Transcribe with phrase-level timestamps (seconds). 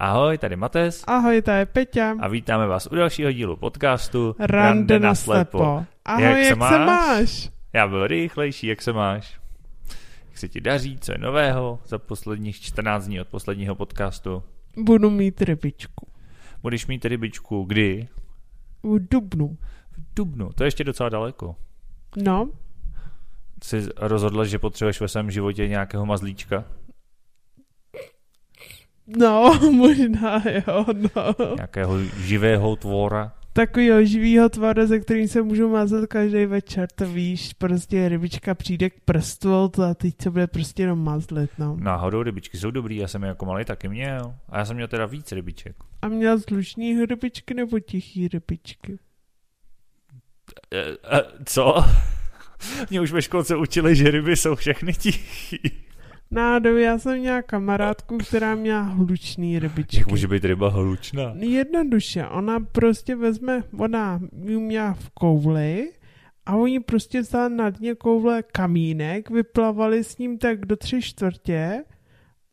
[0.00, 1.04] Ahoj, tady Mates.
[1.06, 2.14] Ahoj, tady Peťa.
[2.20, 5.84] A vítáme vás u dalšího dílu podcastu Rande na slepo.
[6.04, 6.72] Ahoj, jak, jak se, máš?
[6.72, 7.50] se máš?
[7.72, 9.40] Já byl rychlejší, jak se máš?
[10.28, 14.42] Jak se ti daří, co je nového za posledních 14 dní od posledního podcastu?
[14.76, 16.06] Budu mít rybičku.
[16.62, 18.08] Budeš mít rybičku kdy?
[18.82, 19.58] V Dubnu.
[19.90, 21.56] V Dubnu, to je ještě docela daleko.
[22.16, 22.48] No.
[23.64, 26.64] Jsi rozhodla, že potřebuješ ve svém životě nějakého mazlíčka?
[29.16, 31.54] No, možná jo, no.
[31.56, 33.32] Nějakého živého tvora.
[33.52, 38.90] Takovýho živýho tvora, ze kterým se můžu mázat každý večer, to víš, prostě rybička přijde
[38.90, 41.76] k prstu a teď se bude prostě jenom mazlit, no.
[41.80, 44.34] Náhodou rybičky jsou dobrý, já jsem je jako malý taky měl.
[44.48, 45.76] A já jsem měl teda víc rybiček.
[46.02, 48.98] A měl zlušný rybičky nebo tichý rybičky?
[50.74, 50.80] E,
[51.16, 51.74] e, co?
[52.90, 55.58] Mě už ve školce učili, že ryby jsou všechny tichý.
[56.32, 59.98] Náhodou já jsem měla kamarádku, která měla hlučný rybičky.
[59.98, 61.34] Jak může být ryba hlučná?
[61.38, 65.92] Jednoduše, ona prostě vezme, ona ji měla v kouli
[66.46, 71.84] a oni prostě vzali na dně koule kamínek, vyplavali s ním tak do tři čtvrtě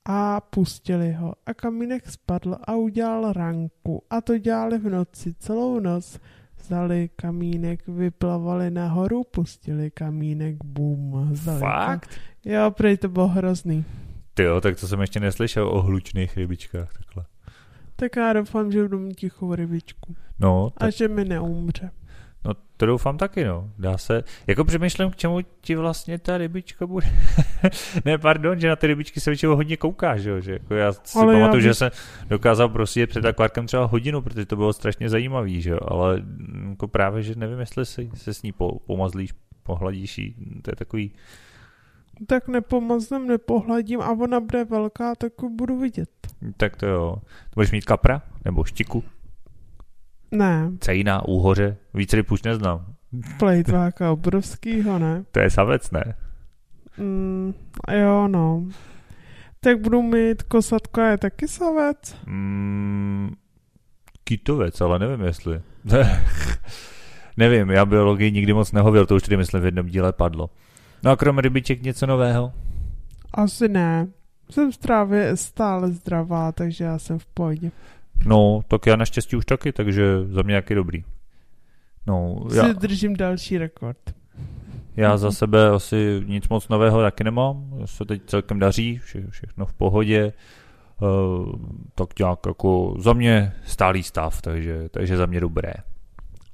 [0.06, 1.34] a pustili ho.
[1.46, 4.04] A kamínek spadl a udělal ranku.
[4.10, 6.20] A to dělali v noci, celou noc.
[6.68, 11.30] Vzali kamínek, vyplavali nahoru, pustili kamínek, bum.
[11.32, 12.10] Vzali Fakt?
[12.46, 13.86] Jo, prej to bylo hrozný.
[14.34, 17.26] Ty jo, tak to jsem ještě neslyšel o hlučných rybičkách takhle.
[17.96, 20.16] Tak já doufám, že budu mít tichou rybičku.
[20.40, 20.70] No.
[20.78, 20.88] Tak...
[20.88, 21.92] A že mi neumře.
[22.48, 23.70] No to doufám taky, no.
[23.78, 27.08] Dá se, jako přemýšlím, k čemu ti vlastně ta rybička bude.
[28.06, 30.94] ne, pardon, že na ty rybičky se většinou hodně kouká, že jo, že jako já
[30.94, 31.62] si ale pamatuju, já bych...
[31.62, 31.92] že jsem
[32.28, 36.24] dokázal prostě před akvárkem třeba hodinu, protože to bylo strašně zajímavý, že jo, ale
[36.70, 40.76] jako právě, že nevím, jestli se, se s ní po, pomazlíš, pohladíš jí, to je
[40.76, 41.12] takový,
[42.28, 46.10] tak nepomaznem, nepohladím a ona bude velká, tak budu vidět.
[46.58, 47.16] Tak to jo.
[47.56, 48.22] Budeš mít kapra?
[48.46, 49.04] Nebo štiku?
[50.32, 50.72] Ne.
[50.80, 51.78] Cejna, úhoře?
[51.94, 52.86] Víc ryb už neznám.
[53.40, 55.24] Plejtváka obrovskýho, ne?
[55.32, 56.16] To je savec, ne?
[56.98, 57.54] Mm,
[57.92, 58.68] jo, no.
[59.60, 62.16] Tak budu mít kosatko je taky savec?
[62.26, 63.32] Mm,
[64.24, 65.62] kytovec, ale nevím jestli.
[67.38, 70.50] nevím, já biologii nikdy moc nehověl, to už tady myslím v jednom díle padlo.
[71.04, 72.54] No a krom rybiček něco nového?
[73.34, 74.08] Asi ne.
[74.50, 77.72] Jsem strávě stále zdravá, takže já jsem v pohodě.
[78.26, 81.04] No, tak já naštěstí už taky, takže za mě jaký dobrý.
[82.08, 82.68] No, já...
[82.68, 83.98] Si držím další rekord.
[84.96, 87.80] Já za sebe asi nic moc nového taky nemám.
[87.86, 90.34] Se teď celkem daří, vše, všechno v pohodě.
[91.02, 91.56] Uh,
[91.96, 95.74] tak nějak jako za mě stálý stav, takže, takže za mě dobré.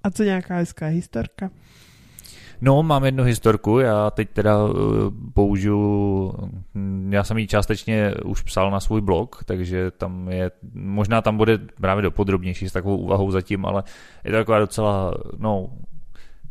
[0.03, 1.49] A co nějaká hezká historka?
[2.65, 4.71] No, mám jednu historku, já teď teda uh,
[5.33, 6.33] použiju,
[7.09, 11.57] já jsem ji částečně už psal na svůj blog, takže tam je, možná tam bude
[11.81, 13.83] právě dopodrobnější s takovou úvahou zatím, ale
[14.23, 15.69] je to taková docela, no,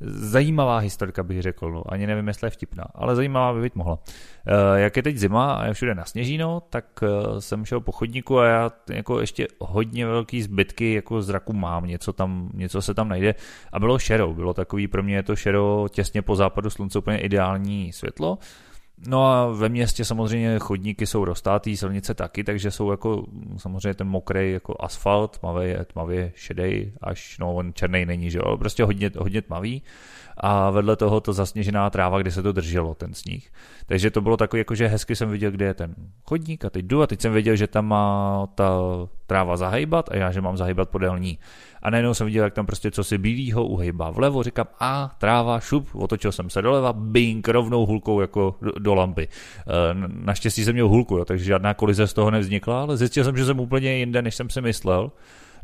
[0.04, 1.70] zajímavá historka, bych řekl.
[1.70, 1.82] No.
[1.92, 3.94] Ani nevím, jestli je vtipná, ale zajímavá by být mohla.
[3.94, 8.38] Uh, jak je teď zima a je všude nasněžíno, tak uh, jsem šel po chodníku
[8.38, 13.08] a já jako ještě hodně velký zbytky jako zraku mám, něco, tam, něco se tam
[13.08, 13.34] najde.
[13.72, 17.18] A bylo šero, bylo takový, pro mě je to šero těsně po západu slunce úplně
[17.18, 18.38] ideální světlo.
[19.06, 23.26] No a ve městě samozřejmě chodníky jsou roztátý, silnice taky, takže jsou jako
[23.56, 28.56] samozřejmě ten mokrý jako asfalt, tmavý tmavě šedej, až no on černý není, že jo,
[28.56, 29.82] prostě hodně, hodně tmavý
[30.36, 33.52] a vedle toho to zasněžená tráva, kde se to drželo, ten sníh.
[33.86, 36.84] Takže to bylo takový, jako že hezky jsem viděl, kde je ten chodník a teď
[36.84, 38.78] jdu a teď jsem věděl, že tam má ta
[39.27, 41.38] tráva zahejbat a já, že mám zahejbat podél ní.
[41.83, 45.60] A najednou jsem viděl, jak tam prostě co si bílýho uhejbá vlevo, říkám, a tráva,
[45.60, 49.28] šup, otočil jsem se doleva, bing, rovnou hulkou jako do, do lampy.
[49.28, 49.28] E,
[50.25, 53.44] naštěstí jsem měl hulku, jo, takže žádná kolize z toho nevznikla, ale zjistil jsem, že
[53.44, 55.10] jsem úplně jinde, než jsem si myslel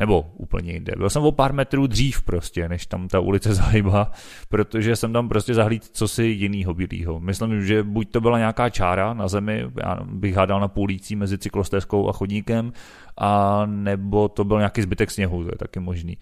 [0.00, 0.92] nebo úplně jinde.
[0.96, 4.10] Byl jsem o pár metrů dřív prostě, než tam ta ulice zahýbá,
[4.48, 7.20] protože jsem tam prostě zahlíd co si jinýho bílýho.
[7.20, 11.38] Myslím, že buď to byla nějaká čára na zemi, já bych hádal na půlící mezi
[11.38, 12.72] cyklostezkou a chodníkem,
[13.18, 16.16] a nebo to byl nějaký zbytek sněhu, to je taky možný.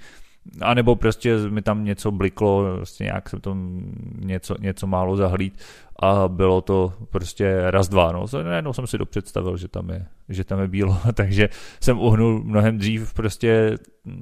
[0.61, 3.83] A nebo prostě mi tam něco bliklo, prostě nějak jsem tam
[4.19, 5.59] něco, něco málo zahlíd
[6.03, 8.13] a bylo to prostě raz, dva.
[8.13, 8.27] No.
[8.43, 11.49] Najednou jsem si dopředstavil, že tam je, že tam je bílo, takže
[11.81, 13.79] jsem uhnul mnohem dřív prostě,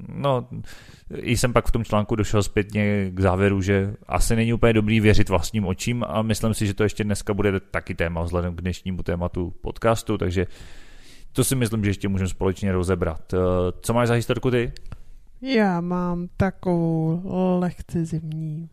[0.09, 0.49] no,
[1.17, 5.01] i jsem pak v tom článku došel zpětně k závěru, že asi není úplně dobrý
[5.01, 8.61] věřit vlastním očím a myslím si, že to ještě dneska bude taky téma vzhledem k
[8.61, 10.47] dnešnímu tématu podcastu, takže
[11.33, 13.35] to si myslím, že ještě můžeme společně rozebrat.
[13.81, 14.73] Co máš za historku ty?
[15.47, 17.23] Já mám takovou
[17.59, 18.69] lehce zimní.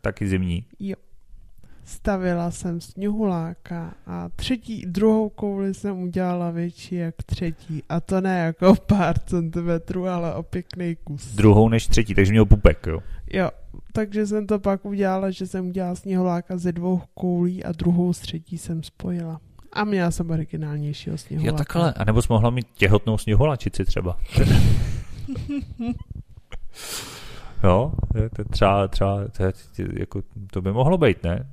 [0.00, 0.64] Taky zimní?
[0.80, 0.96] Jo.
[1.84, 7.82] stavila jsem sněhuláka a třetí, druhou kouli jsem udělala větší jak třetí.
[7.88, 11.34] A to ne jako pár centimetrů, ale o pěkný kus.
[11.34, 13.00] Druhou než třetí, takže měl pupek, jo?
[13.32, 13.50] Jo,
[13.92, 18.18] takže jsem to pak udělala, že jsem udělala sněhuláka ze dvou koulí a druhou z
[18.18, 19.40] třetí jsem spojila.
[19.72, 21.52] A měla jsem originálnějšího sněhuláka.
[21.52, 21.92] Jo, takhle.
[21.92, 24.18] A nebo jsi mohla mít těhotnou sněhulačici třeba.
[27.64, 27.92] jo,
[28.36, 29.44] to třeba, třeba to,
[29.92, 30.22] jako,
[30.52, 31.46] to by mohlo být, ne?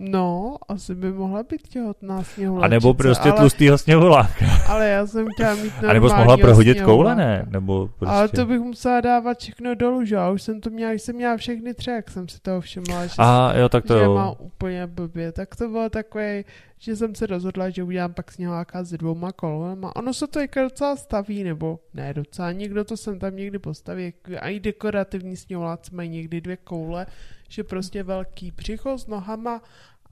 [0.00, 2.66] No, asi by mohla být těhotná sněhulačice.
[2.66, 4.46] A nebo prostě ale, tlustýho sněhuláka.
[4.68, 7.46] Ale já jsem chtěla mít A nebo jsi mohla prohodit koule, ne?
[7.50, 8.14] Nebo prostě...
[8.14, 10.16] Ale to bych musela dávat všechno dolů, že?
[10.16, 13.14] A už jsem to měla, jsem měla všechny tři, jak jsem si toho všimla, že,
[13.18, 14.14] A, jo, tak to že jo.
[14.14, 15.32] má úplně blbě.
[15.32, 16.44] Tak to bylo takové,
[16.78, 19.84] že jsem se rozhodla, že udělám pak sněhuláka s dvouma kolem.
[19.84, 23.58] A ono se to jako docela staví, nebo ne docela, někdo to sem tam někdy
[23.58, 24.12] postaví.
[24.40, 27.06] A i dekorativní sněhuláci mají někdy dvě koule,
[27.48, 29.62] že prostě velký břicho s nohama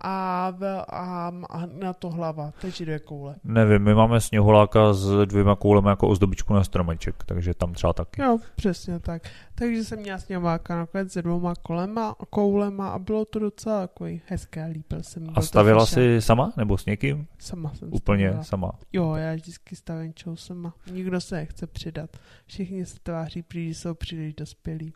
[0.00, 3.34] a, v, a, a na to hlava, takže dvě koule.
[3.44, 8.22] Nevím, my máme sněhuláka s dvěma koulemi jako ozdobičku na stromeček, takže tam třeba taky.
[8.22, 9.22] Jo, přesně tak.
[9.54, 14.66] Takže jsem měla sněhuláka nakonec se dvouma kolema, koulema a bylo to docela takový hezké,
[14.66, 15.26] líbil jsem.
[15.34, 17.26] A stavila jsi sama nebo s někým?
[17.38, 18.44] Sama jsem Úplně stavila.
[18.44, 18.72] sama.
[18.93, 20.75] Jo, já vždycky stavím čou sama.
[20.93, 22.10] Nikdo se nechce přidat.
[22.46, 24.93] Všichni se tváří, že jsou příliš dospělí.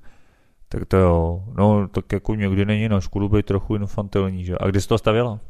[0.72, 4.54] Tak to jo, no tak jako někdy není na škodu být trochu infantilní, že?
[4.60, 5.40] A kdy jsi to stavěla?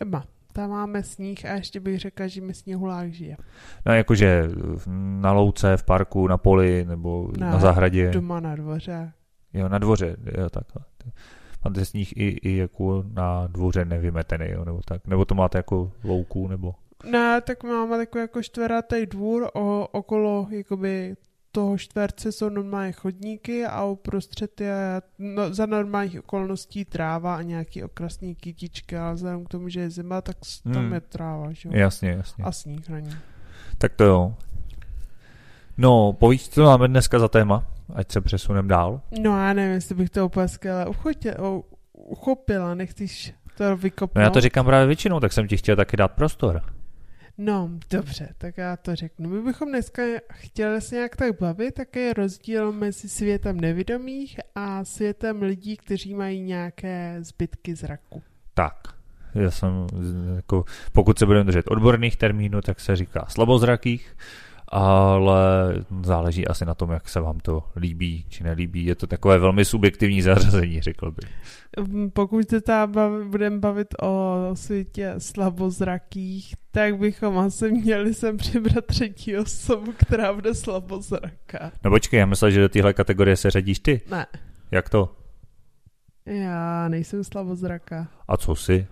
[0.00, 0.24] Doma.
[0.52, 3.36] Tam máme sníh a ještě bych řekla, že mi sněhulák žije.
[3.86, 4.48] No jakože
[5.20, 8.10] na louce, v parku, na poli nebo na, na zahradě.
[8.10, 9.12] Doma na dvoře.
[9.54, 10.84] Jo, na dvoře, jo, takhle.
[11.64, 15.06] Máte sníh i, i jako na dvoře nevymetený, jo, nebo tak.
[15.06, 16.74] Nebo to máte jako louku, nebo...
[17.10, 21.16] Ne, tak máme takový jako čtveratý dvůr, o, okolo jakoby
[21.56, 27.84] toho čtverce jsou normálně chodníky a uprostřed je no, za normálních okolností tráva a nějaký
[27.84, 30.92] okrasný kytičky, ale vzhledem k tomu, že je zima, tak tam Hmm.
[30.92, 31.72] je tráva, že jo?
[31.76, 32.44] Jasně, jasně.
[32.44, 33.10] A sníh na ní.
[33.78, 34.34] Tak to jo.
[35.76, 37.64] No, povíš, co máme dneska za téma,
[37.94, 39.00] ať se přesunem dál.
[39.22, 40.86] No já nevím, jestli bych to úplně skvěle
[41.92, 44.16] uchopila, nechceš to vykopnout?
[44.16, 46.62] No já to říkám právě většinou, tak jsem ti chtěl taky dát prostor.
[47.38, 49.30] No, dobře, tak já to řeknu.
[49.30, 50.02] My bychom dneska
[50.32, 56.14] chtěli se nějak tak bavit, jaký je rozdíl mezi světem nevidomých a světem lidí, kteří
[56.14, 58.22] mají nějaké zbytky zraku.
[58.54, 58.74] Tak,
[59.34, 59.86] já jsem,
[60.36, 64.16] jako, pokud se budeme držet odborných termínů, tak se říká slabozrakých,
[64.68, 68.84] ale záleží asi na tom, jak se vám to líbí či nelíbí.
[68.84, 71.30] Je to takové velmi subjektivní zařazení, řekl bych.
[71.88, 72.92] Mm, Pokud se tam
[73.30, 80.54] budeme bavit o světě slabozrakých, tak bychom asi měli sem přibrat třetí osobu, která bude
[80.54, 81.72] slabozraká.
[81.84, 84.00] No počkej, já myslel, že do téhle kategorie se řadíš ty.
[84.10, 84.26] Ne,
[84.70, 85.16] Jak to?
[86.26, 88.08] já nejsem slabozraká.
[88.28, 88.86] A co si?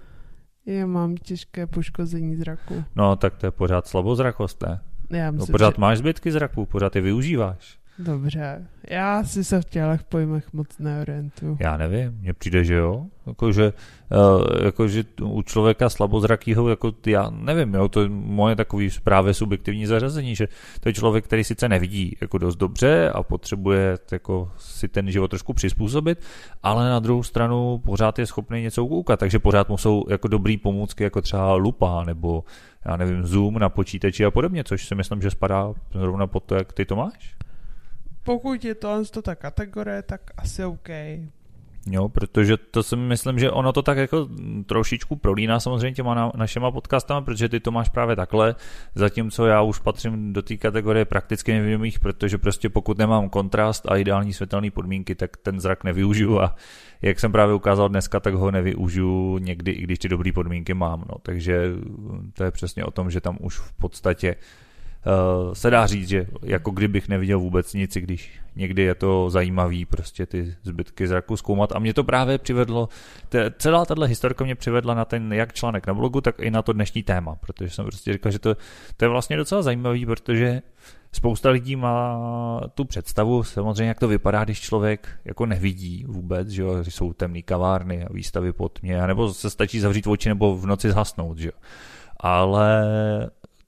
[0.66, 2.84] Já mám těžké poškození zraku.
[2.96, 4.80] No, tak to je pořád slabozrakost, ne?
[5.10, 5.80] Já No, myslím, pořád že...
[5.80, 7.78] máš zbytky zraku, pořád je využíváš.
[7.98, 11.56] Dobře, já si se v těchto pojmech moc neorientuju.
[11.60, 13.06] Já nevím, mně přijde, že jo.
[13.26, 13.72] Jakože,
[14.12, 19.86] uh, jakože u člověka slabozrakýho, jako já nevím, jo, to je moje takový právě subjektivní
[19.86, 20.48] zařazení, že
[20.80, 25.28] to je člověk, který sice nevidí jako dost dobře a potřebuje jako si ten život
[25.28, 26.22] trošku přizpůsobit,
[26.62, 30.56] ale na druhou stranu pořád je schopný něco ukoukat, takže pořád mu jsou jako dobrý
[30.56, 32.44] pomůcky, jako třeba lupa nebo
[32.86, 36.54] já nevím, zoom na počítači a podobně, což si myslím, že spadá zrovna pod to,
[36.54, 37.34] jak ty to máš.
[38.24, 40.88] Pokud je to, ta kategorie, tak asi OK.
[41.90, 44.28] Jo, protože to si myslím, že ono to tak jako
[44.66, 48.54] trošičku prolíná samozřejmě těma na, našima podcastama, protože ty to máš právě takhle,
[48.94, 53.96] zatímco já už patřím do té kategorie prakticky nevědomých, protože prostě pokud nemám kontrast a
[53.96, 56.56] ideální světelné podmínky, tak ten zrak nevyužiju a
[57.02, 61.04] jak jsem právě ukázal dneska, tak ho nevyužiju někdy, i když ty dobré podmínky mám.
[61.08, 61.14] No.
[61.22, 61.72] Takže
[62.32, 64.63] to je přesně o tom, že tam už v podstatě uh,
[65.52, 70.26] se dá říct, že jako kdybych neviděl vůbec nic, když někdy je to zajímavý prostě
[70.26, 71.72] ty zbytky zraku zkoumat.
[71.72, 72.88] A mě to právě přivedlo,
[73.28, 76.62] te, celá tahle historka mě přivedla na ten jak článek na blogu, tak i na
[76.62, 78.56] to dnešní téma, protože jsem prostě říkal, že to,
[78.96, 80.62] to je vlastně docela zajímavý, protože
[81.12, 82.20] spousta lidí má
[82.74, 87.42] tu představu, samozřejmě jak to vypadá, když člověk jako nevidí vůbec, že jo, jsou temné
[87.42, 91.48] kavárny a výstavy pod tmě, nebo se stačí zavřít oči nebo v noci zhasnout, že
[91.48, 91.58] jo.
[92.20, 92.84] Ale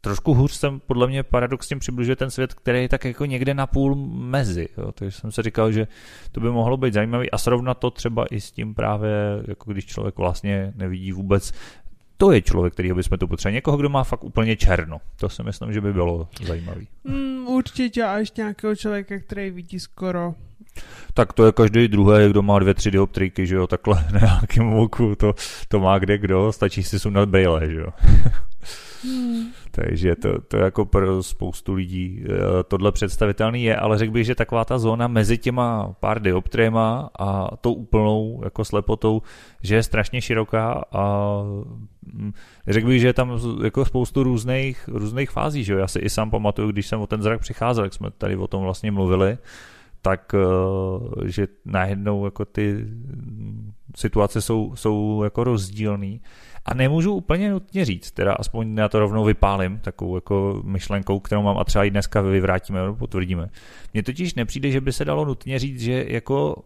[0.07, 3.67] trošku hůř jsem podle mě paradoxně přibližuje ten svět, který je tak jako někde na
[3.67, 4.69] půl mezi.
[4.79, 4.93] Jo.
[4.93, 5.87] Takže jsem se říkal, že
[6.33, 9.11] to by mohlo být zajímavý a srovnat to třeba i s tím právě,
[9.49, 11.53] jako když člověk vlastně nevidí vůbec
[12.17, 13.55] to je člověk, kterýho bychom tu potřebovali.
[13.55, 15.01] Někoho, kdo má fakt úplně černo.
[15.17, 16.89] To si myslím, že by bylo zajímavý.
[17.05, 20.35] Mm, určitě a ještě nějakého člověka, který vidí skoro
[21.15, 24.73] Tak to je každý druhý, kdo má dvě, tři dioptriky, že jo, takhle na nějakém
[24.73, 25.35] oku, to,
[25.69, 27.89] to má kde kdo, stačí si sundat brýle, že jo.
[29.05, 29.53] Hmm.
[29.77, 34.35] Takže to, to jako pro spoustu lidí eh, tohle představitelný je, ale řekl bych, že
[34.35, 39.23] taková ta zóna mezi těma pár dioptriema a tou úplnou jako slepotou,
[39.63, 41.43] že je strašně široká a
[42.13, 42.33] mm,
[42.69, 45.79] řekl bych, že je tam jako spoustu různých, různých fází, že jo?
[45.79, 48.47] Já si i sám pamatuju, když jsem o ten zrak přicházel, jak jsme tady o
[48.47, 49.39] tom vlastně mluvili,
[50.03, 52.87] tak eh, že najednou jako ty
[53.97, 56.21] situace jsou, jsou jako rozdílný
[56.67, 61.43] a nemůžu úplně nutně říct, teda aspoň já to rovnou vypálím takovou jako myšlenkou, kterou
[61.43, 63.49] mám a třeba i dneska vyvrátíme nebo potvrdíme.
[63.93, 66.63] Mně totiž nepřijde, že by se dalo nutně říct, že jako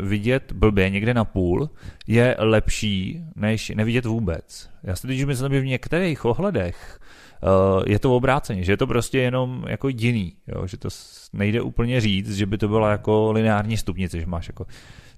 [0.00, 1.70] vidět blbě někde na půl
[2.06, 4.70] je lepší, než nevidět vůbec.
[4.82, 7.00] Já si totiž myslím, že v některých ohledech
[7.42, 10.66] uh, je to obráceně, že je to prostě jenom jako jiný, jo?
[10.66, 10.88] že to
[11.32, 14.66] nejde úplně říct, že by to byla jako lineární stupnice, že máš jako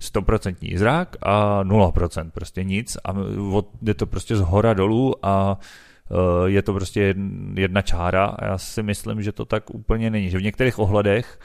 [0.01, 3.15] 100% zrak a 0% prostě nic a
[3.83, 5.59] jde to prostě z hora dolů a
[6.47, 7.15] e, je to prostě
[7.55, 11.39] jedna čára a já si myslím, že to tak úplně není, že v některých ohledech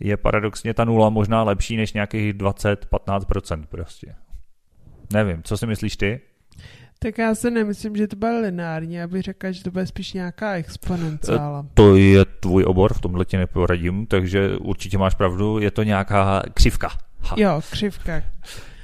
[0.00, 4.14] je paradoxně ta nula možná lepší než nějakých 20-15% prostě.
[5.12, 6.20] Nevím, co si myslíš ty?
[6.98, 10.12] Tak já si nemyslím, že to bude lineární, já bych řekl, že to bude spíš
[10.12, 11.66] nějaká exponenciála.
[11.66, 15.82] E, to je tvůj obor, v tomhle ti neporadím, takže určitě máš pravdu, je to
[15.82, 16.88] nějaká křivka.
[17.20, 17.36] Ha.
[17.38, 18.22] Jo, křivka.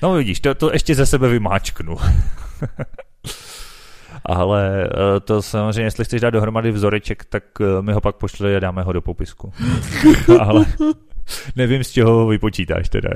[0.03, 1.97] No vidíš, to, to ještě ze sebe vymáčknu.
[4.25, 8.57] Ale eh, to samozřejmě, jestli chceš dát dohromady vzoreček, tak eh, mi ho pak pošli
[8.57, 9.53] a dáme ho do popisku.
[10.41, 10.65] Ale
[11.57, 13.11] nevím, z čeho ho vypočítáš teda.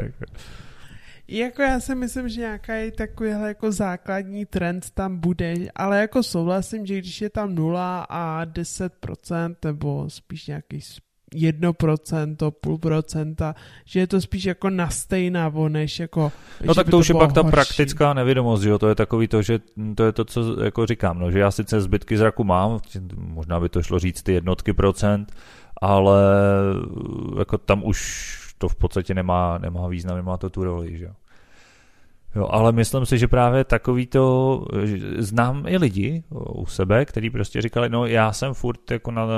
[1.29, 6.87] Jako já si myslím, že nějaký takovýhle jako základní trend tam bude, ale jako souhlasím,
[6.87, 10.81] že když je tam 0 a 10% nebo spíš nějaký
[11.35, 13.55] jedno procento, půl procenta,
[13.85, 16.33] že je to spíš jako nastejnavo, než jako...
[16.65, 19.29] No tak to, to už je pak ta praktická nevědomost, že jo, to je takový
[19.29, 19.61] to, že
[19.95, 22.81] to je to, co jako říkám, no, že já sice zbytky zraku mám,
[23.17, 25.33] možná by to šlo říct ty jednotky procent,
[25.81, 26.23] ale
[27.39, 31.13] jako tam už to v podstatě nemá, nemá význam, nemá to tu roli, že jo.
[32.37, 34.65] Jo, ale myslím si, že právě takový to,
[35.19, 39.31] znám i lidi u sebe, kteří prostě říkali, no já jsem furt jako na uh,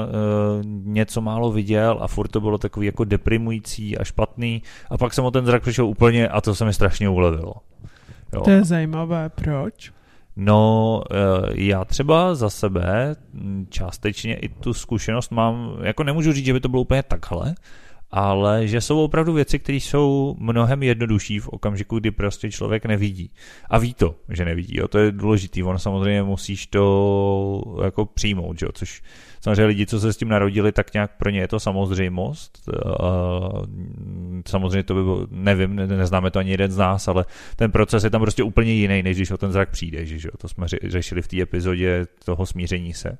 [0.84, 5.24] něco málo viděl a furt to bylo takový jako deprimující a špatný a pak jsem
[5.24, 7.54] o ten zrak přišel úplně a to se mi strašně ulevilo.
[8.32, 8.40] Jo.
[8.40, 9.92] To je zajímavé, proč?
[10.36, 13.16] No, uh, já třeba za sebe
[13.68, 17.54] částečně i tu zkušenost mám, jako nemůžu říct, že by to bylo úplně takhle,
[18.12, 23.30] ale že jsou opravdu věci, které jsou mnohem jednodušší v okamžiku, kdy prostě člověk nevidí.
[23.70, 28.62] A ví to, že nevidí, jo, to je důležitý, on samozřejmě musíš to jako přijmout,
[28.62, 29.02] jo, což
[29.40, 32.70] samozřejmě lidi, co se s tím narodili, tak nějak pro ně je to samozřejmost.
[34.46, 37.24] Samozřejmě to by bylo, nevím, neznáme to ani jeden z nás, ale
[37.56, 40.32] ten proces je tam prostě úplně jiný, než když o ten zrak přijde, že jo,
[40.38, 43.18] to jsme řešili v té epizodě toho smíření se.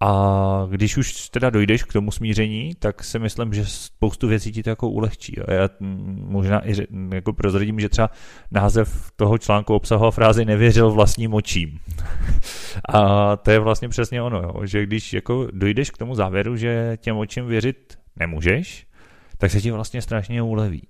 [0.00, 4.62] A když už teda dojdeš k tomu smíření, tak si myslím, že spoustu věcí ti
[4.62, 5.38] to jako ulehčí.
[5.38, 5.68] A já
[6.10, 6.74] možná i
[7.14, 8.10] jako prozradím, že třeba
[8.50, 11.78] název toho článku obsahoval frázi nevěřil vlastním očím.
[12.88, 16.96] A to je vlastně přesně ono, jo, že když jako dojdeš k tomu závěru, že
[17.00, 18.86] těm očím věřit nemůžeš,
[19.38, 20.88] tak se ti vlastně strašně uleví.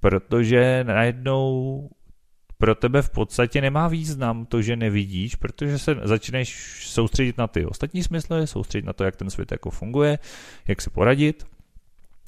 [0.00, 1.88] Protože najednou
[2.64, 7.66] pro tebe v podstatě nemá význam to, že nevidíš, protože se začneš soustředit na ty
[7.66, 10.18] ostatní smysly, soustředit na to, jak ten svět jako funguje,
[10.68, 11.46] jak se poradit.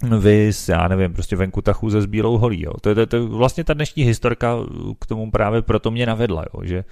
[0.02, 2.62] Vys, já nevím, prostě venku ta chůze s bílou holí.
[2.62, 2.72] Jo.
[2.80, 4.56] To, to, to, vlastně ta dnešní historka
[5.00, 6.84] k tomu právě proto mě navedla, jo, že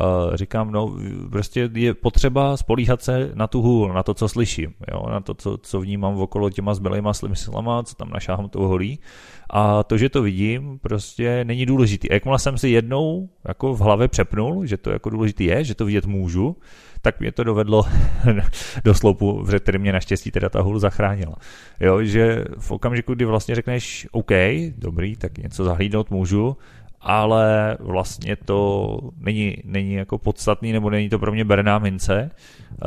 [0.00, 0.96] uh, říkám, no
[1.30, 5.34] prostě je potřeba spolíhat se na tu hůl, na to, co slyším, jo, na to,
[5.34, 8.98] co, co vnímám okolo těma zbylejma smyslama, co tam našáhám tou holí
[9.50, 12.08] a to, že to vidím, prostě není důležitý.
[12.10, 15.84] Jakmile jsem si jednou jako v hlavě přepnul, že to jako důležitý je, že to
[15.84, 16.56] vidět můžu,
[17.04, 17.84] tak mě to dovedlo
[18.84, 21.36] do sloupu, v který mě naštěstí teda ta hůl zachránila.
[21.80, 24.30] Jo, že v okamžiku, kdy vlastně řekneš OK,
[24.76, 26.56] dobrý, tak něco zahlídnout můžu,
[27.00, 32.30] ale vlastně to není, není jako podstatný, nebo není to pro mě berná mince,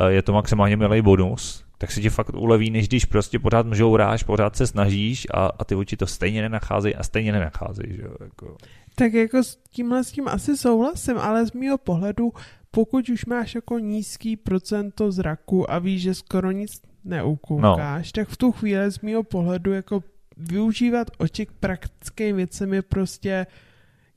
[0.08, 4.22] je to maximálně milý bonus, tak se ti fakt uleví, než když prostě pořád mžouráš,
[4.22, 7.98] pořád se snažíš a, a ty oči to stejně nenacházejí a stejně nenacházejí.
[8.20, 8.56] Jako...
[8.94, 12.32] Tak jako s tímhle s tím asi souhlasím, ale z mého pohledu,
[12.70, 18.22] pokud už máš jako nízký procento zraku a víš, že skoro nic neukoukáš, no.
[18.22, 20.04] tak v tu chvíli z mého pohledu jako
[20.36, 23.46] využívat oči k praktickým věcem je prostě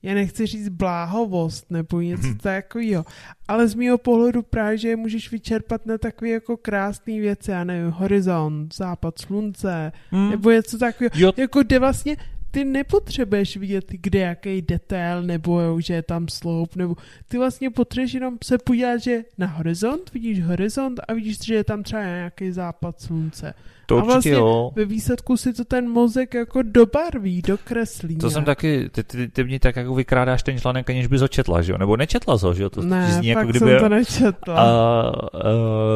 [0.03, 2.37] já nechci říct bláhovost nebo něco hmm.
[2.37, 3.05] takového,
[3.47, 7.63] ale z mého pohledu právě, že je můžeš vyčerpat na takové jako krásné věci, já
[7.63, 10.29] nevím, horizont, západ slunce, hmm.
[10.29, 11.31] nebo něco takového, jo.
[11.37, 12.17] jako kde vlastně
[12.51, 16.95] ty nepotřebuješ vidět, kde jaký detail, nebo že je tam sloup, nebo
[17.27, 21.63] ty vlastně potřebuješ jenom se podívat, že na horizont, vidíš horizont a vidíš, že je
[21.63, 23.53] tam třeba nějaký západ slunce.
[23.85, 24.71] To a vlastně jo.
[24.75, 28.15] ve výsledku si to ten mozek jako dobarví, dokreslí.
[28.17, 31.27] To jsem taky, ty, ty, ty mě tak jako vykrádáš ten článek, aniž bys ho
[31.27, 31.77] četla, že jo?
[31.77, 32.69] Nebo nečetla ho, že jo?
[32.69, 34.55] To ne, zní, jako kdyby, jsem to nečetla.
[34.55, 35.13] A, a,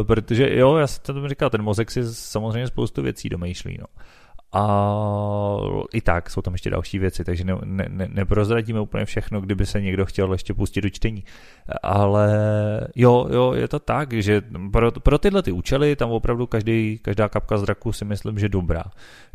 [0.04, 3.86] protože jo, já jsem to říkal, ten mozek si samozřejmě spoustu věcí domýšlí, no.
[4.54, 5.58] A
[5.94, 9.82] i tak jsou tam ještě další věci, takže ne, ne, neprozradíme úplně všechno, kdyby se
[9.82, 11.24] někdo chtěl ještě pustit do čtení.
[11.84, 12.30] Ale
[12.96, 17.30] jo, jo, je to tak, že pro, pro tyhle ty účely tam opravdu každý, každá
[17.30, 18.84] kapka zraku si myslím, že dobrá.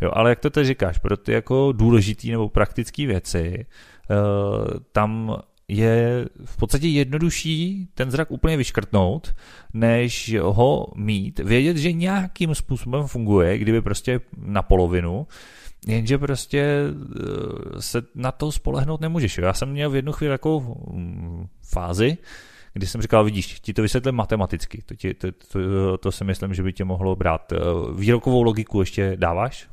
[0.01, 3.67] Jo, ale jak to teď říkáš, pro ty jako důležitý nebo praktické věci,
[4.11, 5.37] uh, tam
[5.71, 9.35] je v podstatě jednodušší ten zrak úplně vyškrtnout,
[9.75, 15.27] než ho mít, vědět, že nějakým způsobem funguje, kdyby prostě na polovinu,
[15.87, 19.39] jenže prostě eh, se na to spolehnout nemůžeš.
[19.39, 20.61] Já jsem měl v jednu chvíli takovou
[20.93, 22.19] mm, fázi,
[22.73, 26.55] kdy jsem říkal, vidíš, ti to vysvětlím matematicky, to, ti, to, to, to si myslím,
[26.55, 27.53] že by tě mohlo brát.
[27.53, 27.57] Eh,
[27.95, 29.69] výrokovou logiku ještě dáváš?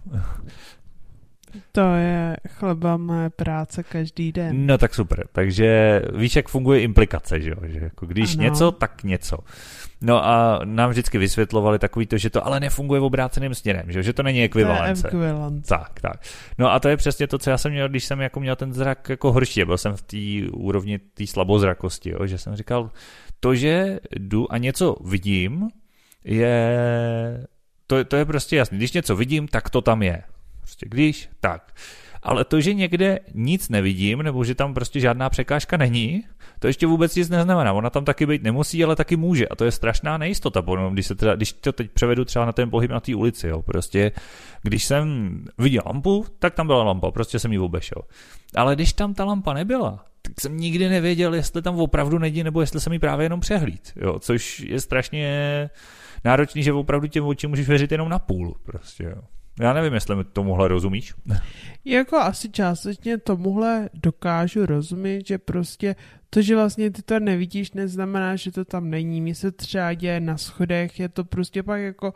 [1.72, 4.66] To je chleba mé práce každý den.
[4.66, 5.28] No tak super.
[5.32, 7.58] Takže víš, jak funguje implikace, že jo?
[7.64, 8.44] Že jako když ano.
[8.44, 9.38] něco, tak něco.
[10.02, 14.04] No a nám vždycky vysvětlovali takový to, že to ale nefunguje v obráceným směrem, že,
[14.04, 15.02] že to není ekvivalence.
[15.02, 15.70] To je ekvivalence.
[15.70, 16.22] Tak, tak.
[16.58, 18.74] No a to je přesně to, co já jsem měl, když jsem jako měl ten
[18.74, 22.26] zrak jako horší, byl jsem v té úrovni té slabozrakosti, jo?
[22.26, 22.92] že jsem říkal,
[23.40, 25.70] to, že jdu a něco vidím,
[26.24, 26.78] je
[27.88, 28.78] to, to je prostě jasný.
[28.78, 30.24] Když něco vidím, tak to tam je.
[30.68, 31.76] Prostě když, tak.
[32.24, 36.24] Ale to, že někde nic nevidím, nebo že tam prostě žádná překážka není,
[36.60, 37.74] to ještě vůbec nic neznamená.
[37.74, 39.48] Ona tam taky být nemusí, ale taky může.
[39.48, 42.70] A to je strašná nejistota, když, se teda, když to teď převedu třeba na ten
[42.70, 43.48] pohyb na té ulici.
[43.48, 43.62] Jo.
[43.62, 44.12] Prostě,
[44.64, 48.02] když jsem viděl lampu, tak tam byla lampa, prostě jsem ji obešel.
[48.56, 52.62] Ale když tam ta lampa nebyla, tak jsem nikdy nevěděl, jestli tam opravdu není, nebo
[52.62, 53.94] jestli jsem ji právě jenom přehlíd.
[53.96, 54.20] Jo.
[54.20, 55.70] Což je strašně
[56.26, 58.56] náročný, že opravdu těm očím můžeš věřit jenom na půl.
[58.64, 59.22] Prostě, jo.
[59.60, 61.14] Já nevím, jestli mi tomuhle rozumíš.
[61.86, 65.96] Jako asi částečně tomuhle dokážu rozumět, že prostě
[66.30, 69.22] to, že vlastně ty to nevidíš, neznamená, že to tam není.
[69.22, 72.14] Mně se třeba děje na schodech, je to prostě pak jako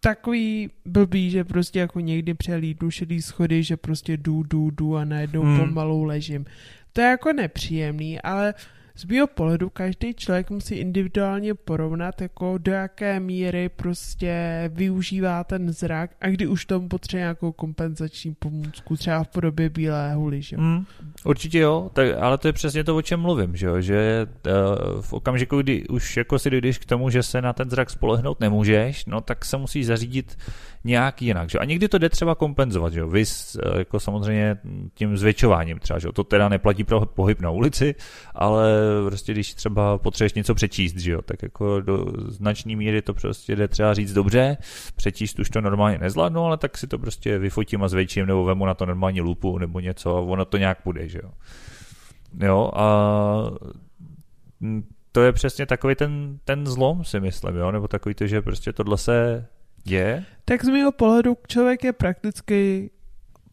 [0.00, 5.04] takový blbý, že prostě jako někdy přelídnu šedý schody, že prostě jdu, jdu, jdu a
[5.04, 5.58] najednou hmm.
[5.58, 6.44] pomalu ležím.
[6.92, 8.54] To je jako nepříjemný, ale
[8.96, 14.34] z mého pohledu každý člověk musí individuálně porovnat, jako do jaké míry prostě
[14.74, 20.14] využívá ten zrak a kdy už tomu potřebuje nějakou kompenzační pomůcku, třeba v podobě bílé
[20.14, 20.56] huly, že?
[20.56, 20.84] Mm,
[21.24, 25.12] určitě jo, tak, ale to je přesně to, o čem mluvím, že, že uh, v
[25.12, 29.06] okamžiku, kdy už jako si dojdeš k tomu, že se na ten zrak spolehnout nemůžeš,
[29.06, 30.36] no tak se musíš zařídit
[30.84, 31.50] nějak jinak.
[31.50, 31.58] Že?
[31.58, 33.04] A někdy to jde třeba kompenzovat, že?
[33.04, 34.56] Vy uh, jako samozřejmě
[34.94, 36.08] tím zvětšováním třeba, že?
[36.12, 37.94] to teda neplatí pro pohyb na ulici,
[38.34, 38.72] ale
[39.06, 43.56] prostě když třeba potřebuješ něco přečíst, že jo, tak jako do značné míry to prostě
[43.56, 44.56] jde třeba říct dobře,
[44.96, 48.66] přečíst už to normálně nezvládnu, ale tak si to prostě vyfotím a zvětším nebo vemu
[48.66, 51.30] na to normální lupu nebo něco a ono to nějak bude, že jo.
[52.40, 52.86] Jo, a
[55.12, 58.72] to je přesně takový ten, ten zlom, si myslím, jo, nebo takový to, že prostě
[58.72, 59.46] tohle se
[59.84, 60.24] děje.
[60.44, 62.90] Tak z mého pohledu člověk je prakticky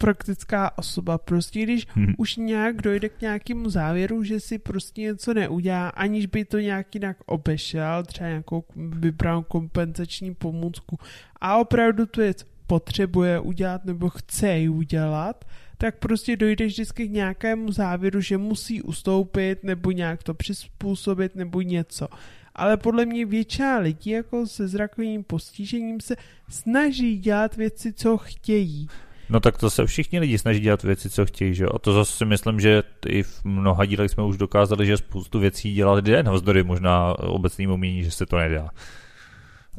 [0.02, 1.18] praktická osoba.
[1.18, 2.14] Prostě když hmm.
[2.18, 6.96] už nějak dojde k nějakému závěru, že si prostě něco neudělá, aniž by to nějak
[6.96, 11.00] jinak obešel, třeba nějakou vybral kompenzační pomůcku
[11.42, 15.46] a opravdu tu věc potřebuje udělat nebo chce ji udělat,
[15.78, 21.62] tak prostě dojde vždycky k nějakému závěru, že musí ustoupit nebo nějak to přizpůsobit nebo
[21.62, 22.08] něco.
[22.56, 26.16] Ale podle mě většina lidí jako se zrakovým postižením se
[26.50, 28.88] snaží dělat věci, co chtějí.
[29.30, 32.18] No tak to se všichni lidi snaží dělat věci, co chtějí, že A to zase
[32.18, 36.24] si myslím, že i v mnoha dílech jsme už dokázali, že spoustu věcí dělat jde,
[36.24, 38.70] navzdory možná obecnému umění, že se to nedá.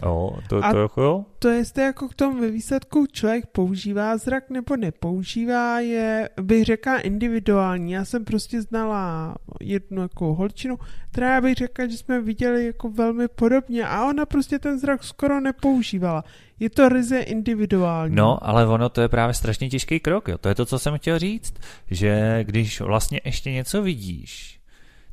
[0.03, 1.25] Jo, to, a to, jako jo.
[1.39, 7.01] to jestli jako k tomu ve výsledku člověk používá zrak nebo nepoužívá, je, bych řekla,
[7.01, 7.93] individuální.
[7.93, 10.79] Já jsem prostě znala jednu jako holčinu,
[11.11, 15.41] která bych řekla, že jsme viděli jako velmi podobně a ona prostě ten zrak skoro
[15.41, 16.25] nepoužívala.
[16.61, 18.17] Je to ryze individuální.
[18.17, 20.29] No, ale ono to je právě strašně těžký krok.
[20.29, 20.39] Jo.
[20.39, 21.55] To je to, co jsem chtěl říct,
[21.91, 24.61] že když vlastně ještě něco vidíš,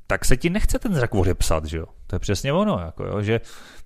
[0.08, 1.86] tak se ti nechce ten zrak odepsat, že jo?
[2.10, 3.42] To je přesně ono, jako jo, že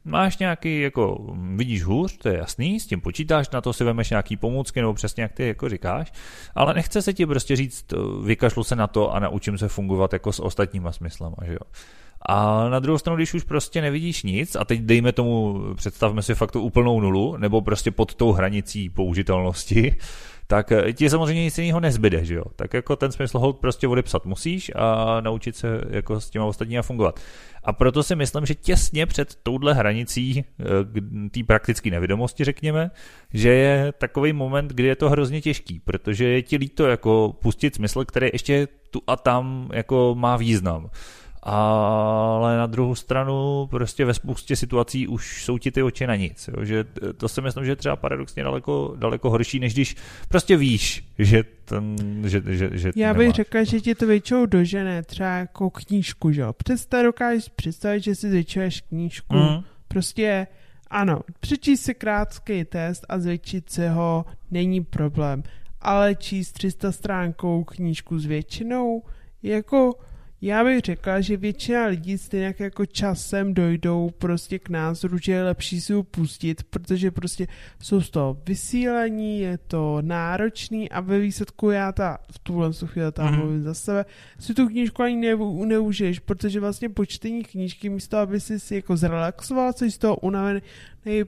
[0.05, 4.09] máš nějaký, jako vidíš hůř, to je jasný, s tím počítáš, na to si vemeš
[4.09, 6.11] nějaký pomůcky, nebo přesně jak ty jako říkáš,
[6.55, 7.85] ale nechce se ti prostě říct,
[8.25, 11.59] vykašlu se na to a naučím se fungovat jako s ostatníma smyslama, že jo?
[12.25, 16.35] A na druhou stranu, když už prostě nevidíš nic, a teď dejme tomu, představme si
[16.35, 19.95] fakt tu úplnou nulu, nebo prostě pod tou hranicí použitelnosti,
[20.47, 22.43] tak eh, ti samozřejmě nic jiného nezbyde, že jo.
[22.55, 26.81] Tak jako ten smysl hold prostě odepsat musíš a naučit se jako s těma ostatními
[26.81, 27.19] fungovat.
[27.63, 30.63] A proto si myslím, že těsně před touhle hranicí eh,
[31.29, 32.91] té praktické nevědomosti, řekněme,
[33.33, 37.75] že je takový moment, kdy je to hrozně těžký, protože je ti líto jako pustit
[37.75, 40.89] smysl, který ještě tu a tam jako má význam
[41.45, 46.49] ale na druhou stranu prostě ve spoustě situací už jsou ti ty oči na nic.
[46.53, 46.65] Jo?
[46.65, 46.85] Že
[47.17, 49.95] to si myslím, že je třeba paradoxně daleko, daleko horší, než když
[50.29, 55.03] prostě víš, že ten, že, že, že Já bych řekla, že ti to většinou dožene
[55.03, 56.53] třeba jako knížku, že jo.
[56.53, 59.35] Představ, dokážeš představit, že si zvětšuješ knížku.
[59.35, 59.63] Mm.
[59.87, 60.47] Prostě
[60.87, 65.43] ano, přečíst si krátký test a zvětšit si ho není problém.
[65.81, 69.03] Ale číst 300 stránkou knížku s většinou,
[69.43, 69.93] jako
[70.45, 75.43] já bych řekla, že většina lidí stejně jako časem dojdou prostě k názoru, že je
[75.43, 77.47] lepší si ho pustit, protože prostě
[77.81, 83.11] jsou z toho vysílení, je to náročný a ve výsledku já ta, v tuhle chvíli
[83.11, 83.37] tam mm-hmm.
[83.37, 84.05] mluvím za sebe,
[84.39, 88.75] si tu knížku ani ne, neužiješ, protože vlastně po čtení knížky místo, aby si si
[88.75, 90.61] jako zrelaxoval, jsi z toho unavený,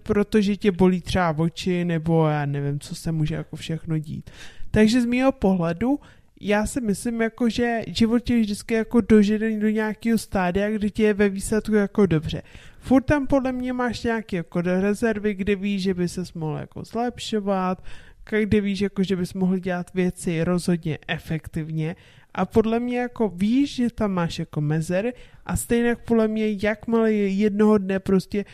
[0.04, 4.30] protože tě bolí třeba oči, nebo já nevím, co se může jako všechno dít.
[4.71, 5.99] Takže z mého pohledu
[6.41, 11.04] já si myslím, jako, že život tě vždycky jako dožene do nějakého stádia, kdy tě
[11.04, 12.41] je ve výsledku jako dobře.
[12.80, 16.84] Furt tam podle mě máš nějaké jako rezervy, kde víš, že by se mohl jako
[16.84, 17.84] zlepšovat,
[18.30, 21.95] kde víš, jako, že bys mohl dělat věci rozhodně efektivně
[22.34, 25.13] a podle mě jako víš, že tam máš jako mezery
[25.45, 28.45] a stejně podle mě, jakmile je jednoho dne prostě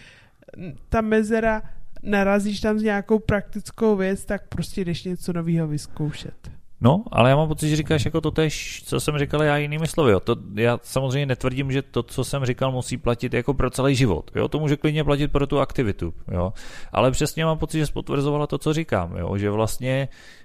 [0.89, 1.61] ta mezera
[2.03, 6.60] narazíš tam s nějakou praktickou věc, tak prostě jdeš něco nového vyzkoušet.
[6.81, 9.87] No, ale já mám pocit, že říkáš jako to tež, co jsem říkal já jinými
[9.87, 10.11] slovy.
[10.11, 10.19] Jo.
[10.19, 14.31] To, já samozřejmě netvrdím, že to, co jsem říkal, musí platit jako pro celý život.
[14.35, 14.47] Jo.
[14.47, 16.13] To může klidně platit pro tu aktivitu.
[16.31, 16.53] Jo.
[16.91, 19.17] Ale přesně mám pocit, že spotvrzovala to, co říkám.
[19.17, 19.37] Jo.
[19.37, 20.40] Že vlastně Eh,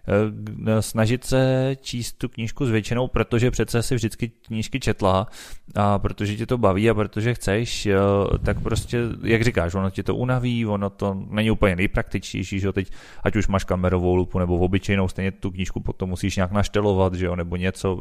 [0.81, 5.27] snažit se číst tu knížku s většinou, protože přece si vždycky knížky četla
[5.75, 7.99] a protože tě to baví a protože chceš, eh,
[8.45, 12.73] tak prostě, jak říkáš, ono tě to unaví, ono to není úplně nejpraktičtější, že jo,
[12.73, 12.93] teď,
[13.23, 17.27] ať už máš kamerovou lupu nebo obyčejnou, stejně tu knížku potom musíš nějak naštelovat, že
[17.27, 17.99] jo, nebo něco,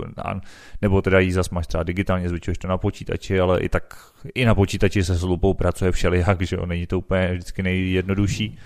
[0.81, 4.45] nebo teda jí zas máš třeba digitálně, zvyčuješ to na počítači, ale i tak i
[4.45, 8.57] na počítači se s lupou pracuje všelijak, že jo, není to úplně vždycky nejjednodušší.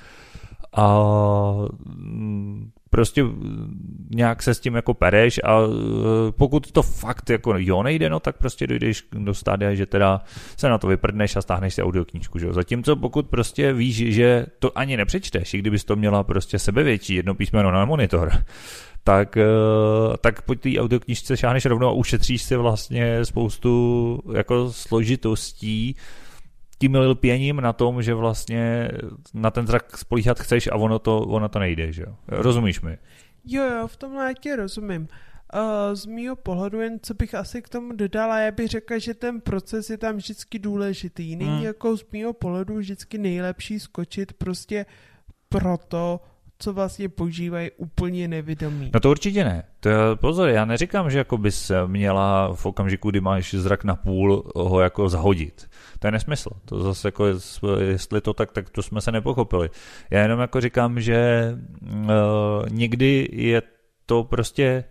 [0.74, 0.98] A
[2.90, 3.26] prostě
[4.10, 8.20] nějak se s tím jako pereš a e, pokud to fakt jako jo nejde, no
[8.20, 10.22] tak prostě dojdeš do stádia, že teda
[10.58, 12.54] se na to vyprdneš a stáhneš si audioknížku, že jo.
[12.54, 17.36] Zatímco pokud prostě víš, že to ani nepřečteš, i kdybys to měla prostě sebevětší jedno
[17.36, 18.32] písmeno na monitor,
[19.04, 19.46] tak, e,
[20.22, 25.96] tak po té audioknížce šáhneš rovnou a ušetříš si vlastně spoustu jako složitostí,
[26.80, 28.90] tím lpěním na tom, že vlastně
[29.34, 32.16] na ten zrak spolíhat chceš a ono to, ono to nejde, že jo?
[32.28, 32.98] Rozumíš mi?
[33.46, 35.08] Jo, jo, v tomhle já tě rozumím.
[35.54, 39.14] Uh, z mýho pohledu jen, co bych asi k tomu dodala, já bych řekla, že
[39.14, 41.36] ten proces je tam vždycky důležitý.
[41.36, 41.66] Není hmm.
[41.66, 44.86] jako z mýho pohledu vždycky nejlepší skočit prostě
[45.50, 46.22] proto,
[46.60, 48.92] co vlastně používají úplně nevědomí.
[48.94, 49.64] No to určitě ne.
[49.80, 53.96] To je, pozor, já neříkám, že jako bys měla v okamžiku, kdy máš zrak na
[53.96, 55.70] půl, ho jako zahodit.
[56.00, 56.50] To je nesmysl.
[56.66, 57.26] To zase jako,
[57.80, 59.70] jestli to tak, tak to jsme se nepochopili.
[60.10, 63.62] Já jenom jako říkám, že uh, někdy je
[64.06, 64.84] to prostě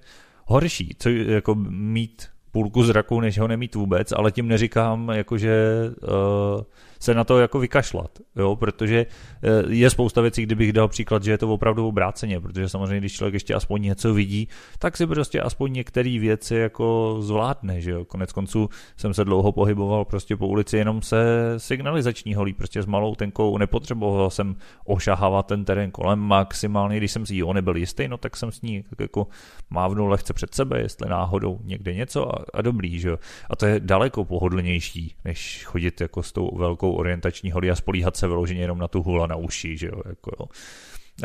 [0.45, 5.85] horší, co jako mít půlku zraku, než ho nemít vůbec, ale tím neříkám, jako že
[6.03, 6.63] uh,
[6.99, 9.07] se na to jako vykašlat, jo, protože
[9.43, 13.13] eh, je spousta věcí, kdybych dal příklad, že je to opravdu obráceně, protože samozřejmě, když
[13.13, 18.05] člověk ještě aspoň něco vidí, tak si prostě aspoň některé věci jako zvládne, že jo.
[18.05, 22.87] Konec konců jsem se dlouho pohyboval prostě po ulici jenom se signalizační holí, prostě s
[22.87, 28.09] malou tenkou, nepotřeboval jsem ošahávat ten terén kolem maximálně, když jsem si jí nebyl jistý,
[28.09, 29.27] no tak jsem s ní jako
[29.71, 33.19] mávnul lehce před sebe, jestli náhodou někde něco a, a dobrý, že jo.
[33.51, 37.75] A to je daleko pohodlnější, než chodit jako s tou velkou nějakou orientační holi a
[37.75, 40.47] spolíhat se vyloženě jenom na tu hula na uši, že jo, jako jo.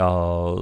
[0.02, 0.10] A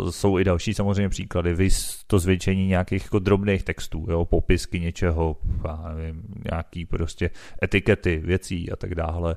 [0.10, 1.70] jsou i další samozřejmě příklady, vy
[2.08, 7.30] to zvětšení nějakých jako drobných textů, jo, popisky něčeho, já nevím, nějaký prostě
[7.64, 9.36] etikety, věcí a tak dále.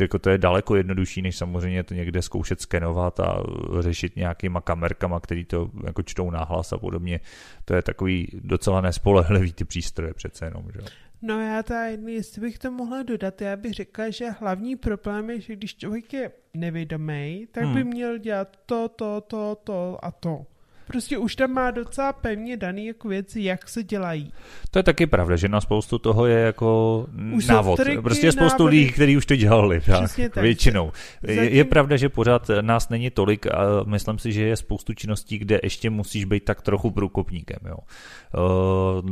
[0.00, 3.42] Jako to je daleko jednodušší, než samozřejmě to někde zkoušet skenovat a
[3.80, 7.20] řešit nějakýma kamerkama, který to jako čtou náhlas a podobně.
[7.64, 10.80] To je takový docela nespolehlivý ty přístroje přece jenom, že.
[11.22, 15.40] No já tady, jestli bych to mohla dodat, já bych řekla, že hlavní problém je,
[15.40, 17.74] že když člověk je nevědomý, tak hmm.
[17.74, 20.46] by měl dělat to, to, to, to a to.
[20.90, 24.32] Prostě už tam má docela pevně daný jako věci, jak se dělají.
[24.70, 27.80] To je taky pravda, že na spoustu toho je jako už návod.
[28.02, 29.80] Prostě je spoustu lidí, kteří už to dělali.
[29.80, 30.92] Tak, tak, většinou.
[31.22, 31.42] Zatím...
[31.42, 35.38] Je, je pravda, že pořád nás není tolik a myslím si, že je spoustu činností,
[35.38, 37.58] kde ještě musíš být tak trochu průkopníkem.
[37.68, 37.76] Jo.
[37.76, 39.10] Uh,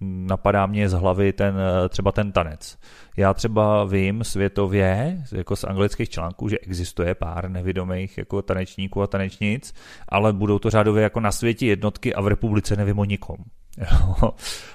[0.00, 1.54] napadá mě z hlavy ten,
[1.88, 2.78] třeba ten tanec.
[3.16, 9.06] Já třeba vím světově, jako z anglických článků, že existuje pár nevědomých jako tanečníků a
[9.06, 9.74] tanečnic,
[10.08, 13.36] ale budou to řádově jako na světě jednotky a v republice nevím o nikom.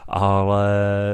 [0.07, 0.67] ale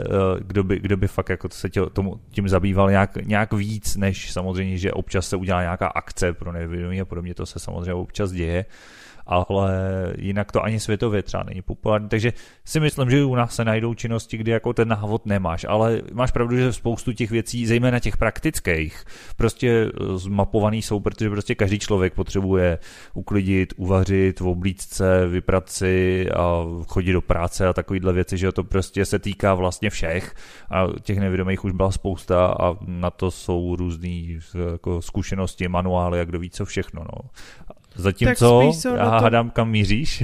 [0.05, 3.95] eh, kdo by, kdo by fakt jako se tě, tomu, tím zabýval nějak, nějak víc,
[3.95, 7.93] než samozřejmě, že občas se udělá nějaká akce pro nevědomí a podobně, to se samozřejmě
[7.93, 8.65] občas děje,
[9.25, 9.73] ale
[10.17, 12.33] jinak to ani světově třeba není populární, takže
[12.65, 16.31] si myslím, že u nás se najdou činnosti, kdy jako ten návod nemáš, ale máš
[16.31, 19.03] pravdu, že spoustu těch věcí, zejména těch praktických,
[19.37, 22.77] prostě zmapovaný jsou, protože prostě každý člověk potřebuje
[23.13, 28.63] uklidit, uvařit, v oblídce, vyprat si a chodit do práce a takovýhle věci, že to
[28.63, 30.35] prostě se týká vlastně všech
[30.71, 34.39] a těch nevědomých už byla spousta a na to jsou různé
[34.71, 37.01] jako zkušenosti, manuály, jak kdo ví co všechno.
[37.03, 37.29] No.
[37.95, 40.23] Zatímco, já hádám, kam míříš.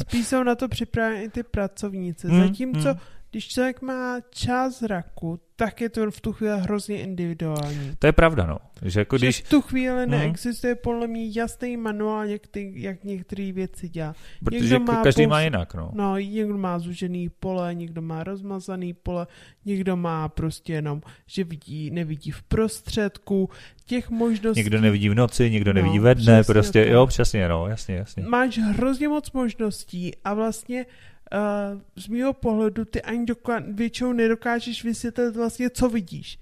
[0.00, 2.28] spíš jsou na to připraveni i ty pracovníci.
[2.28, 2.98] Hmm, Zatímco, hmm.
[3.32, 7.96] Když člověk má čas zraku, tak je to v tu chvíli hrozně individuální.
[7.98, 8.58] To je pravda, no.
[8.82, 9.42] Že, jako že když...
[9.42, 10.10] v tu chvíli hmm.
[10.10, 14.14] neexistuje podle mě jasný manuál, jak, ty, jak některé věci dělá.
[14.44, 15.30] Protože někdo má každý pous...
[15.30, 15.90] má jinak, no.
[15.94, 19.26] No, někdo má zužený pole, někdo má rozmazaný pole,
[19.64, 23.50] někdo má prostě jenom, že vidí, nevidí v prostředku,
[23.86, 24.60] těch možností.
[24.60, 26.90] Někdo nevidí v noci, někdo nevidí no, ve dne, prostě, to.
[26.90, 28.22] jo, přesně, no, jasně, jasně.
[28.22, 30.86] Máš hrozně moc možností a vlastně
[31.32, 36.38] uh, z mého pohledu ty ani doklad, většinou nedokážeš vysvětlit vlastně, co vidíš.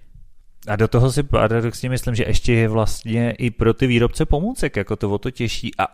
[0.68, 4.76] A do toho si paradoxně myslím, že ještě je vlastně i pro ty výrobce pomůcek,
[4.76, 5.87] jako to o to těžší a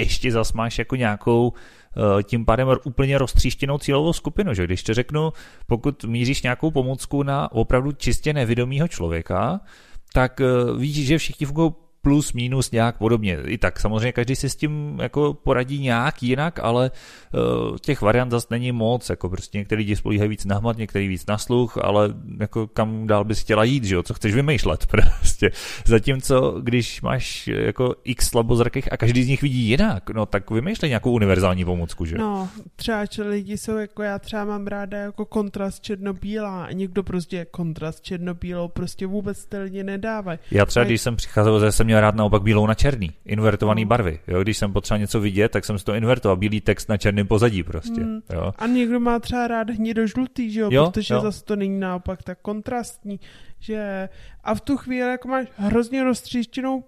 [0.00, 4.94] ještě zas máš jako nějakou uh, tím pádem úplně roztříštěnou cílovou skupinu, že když to
[4.94, 5.32] řeknu,
[5.66, 9.60] pokud míříš nějakou pomůcku na opravdu čistě nevědomého člověka,
[10.12, 11.72] tak uh, víš, že všichni fungují
[12.04, 13.38] plus, minus nějak podobně.
[13.46, 18.30] I tak samozřejmě každý si s tím jako poradí nějak jinak, ale uh, těch variant
[18.30, 21.78] zase není moc, jako prostě některý lidi spolíhají víc na hmat, některý víc na sluch,
[21.82, 25.50] ale jako kam dál bys chtěla jít, že jo, co chceš vymýšlet prostě.
[25.84, 30.88] Zatímco, když máš jako x slabozrakých a každý z nich vidí jinak, no tak vymýšlej
[30.88, 35.82] nějakou univerzální pomůcku, že No, třeba lidi jsou jako já třeba mám ráda jako kontrast
[35.82, 40.38] černobílá a někdo prostě kontrast černobílou prostě vůbec ty lidi nedávají.
[40.50, 43.88] Já třeba, když jsem přicházel, že jsem měl rád naopak bílou na černý, invertovaný mm.
[43.88, 44.18] barvy.
[44.26, 44.42] Jo?
[44.42, 47.62] Když jsem potřeboval něco vidět, tak jsem si to invertoval, bílý text na černém pozadí
[47.62, 48.00] prostě.
[48.00, 48.20] Mm.
[48.32, 48.52] Jo?
[48.58, 50.68] A někdo má třeba rád hnědožlutý, že jo?
[50.72, 51.20] jo protože jo.
[51.20, 53.20] zase to není naopak tak kontrastní.
[53.58, 54.08] Že...
[54.44, 56.84] A v tu chvíli jako máš hrozně roztříštěnou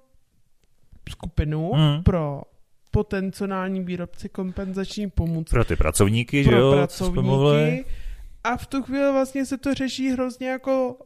[1.08, 2.02] skupinu mm.
[2.02, 2.42] pro
[2.90, 5.50] potenciální výrobci kompenzační pomůcky.
[5.50, 6.72] Pro ty pracovníky, pro že jo?
[6.72, 7.84] pracovníky.
[8.44, 10.96] A v tu chvíli vlastně se to řeší hrozně jako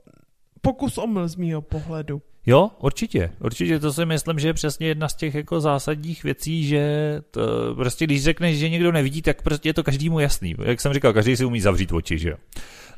[0.60, 2.22] pokus omyl z mýho pohledu.
[2.46, 3.30] Jo, určitě.
[3.40, 6.84] Určitě to si myslím, že je přesně jedna z těch jako zásadních věcí, že
[7.30, 10.54] to, prostě když řekneš, že někdo nevidí, tak prostě je to každému jasný.
[10.64, 12.36] Jak jsem říkal, každý si umí zavřít oči, že jo.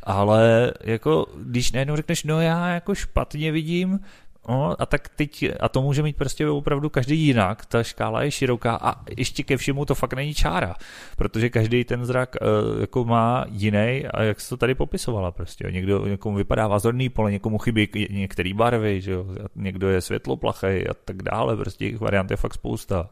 [0.02, 4.00] Ale jako, když najednou řekneš, no já jako špatně vidím,
[4.48, 8.30] No, a tak teď, a to může mít prostě opravdu každý jinak, ta škála je
[8.30, 10.74] široká a ještě ke všemu to fakt není čára,
[11.16, 15.68] protože každý ten zrak uh, jako má jiný a jak se to tady popisovala prostě,
[15.70, 19.26] někdo, někomu vypadá vazorný pole, někomu chybí některé barvy, že jo?
[19.54, 23.10] někdo je světloplachej a tak dále, prostě těch variant je fakt spousta.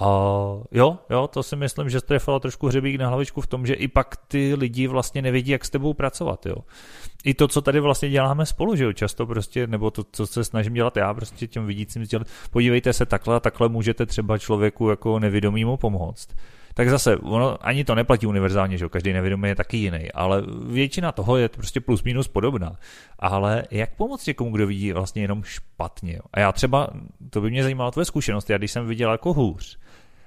[0.00, 0.06] A
[0.72, 3.88] jo, jo, to si myslím, že strefala trošku hřebík na hlavičku v tom, že i
[3.88, 6.56] pak ty lidi vlastně nevědí, jak s tebou pracovat, jo.
[7.24, 10.44] I to, co tady vlastně děláme spolu, že jo, často prostě, nebo to, co se
[10.44, 14.90] snažím dělat já, prostě těm vidícím sdělat, podívejte se takhle a takhle můžete třeba člověku
[14.90, 16.28] jako nevědomímu pomoct
[16.74, 20.42] tak zase ono ani to neplatí univerzálně, že jo, každý nevědomý je taky jiný, ale
[20.66, 22.76] většina toho je prostě plus minus podobná.
[23.18, 26.18] Ale jak pomoct někomu, kdo vidí vlastně jenom špatně?
[26.32, 26.88] A já třeba,
[27.30, 29.78] to by mě zajímalo tvoje zkušenost, já když jsem viděl jako hůř,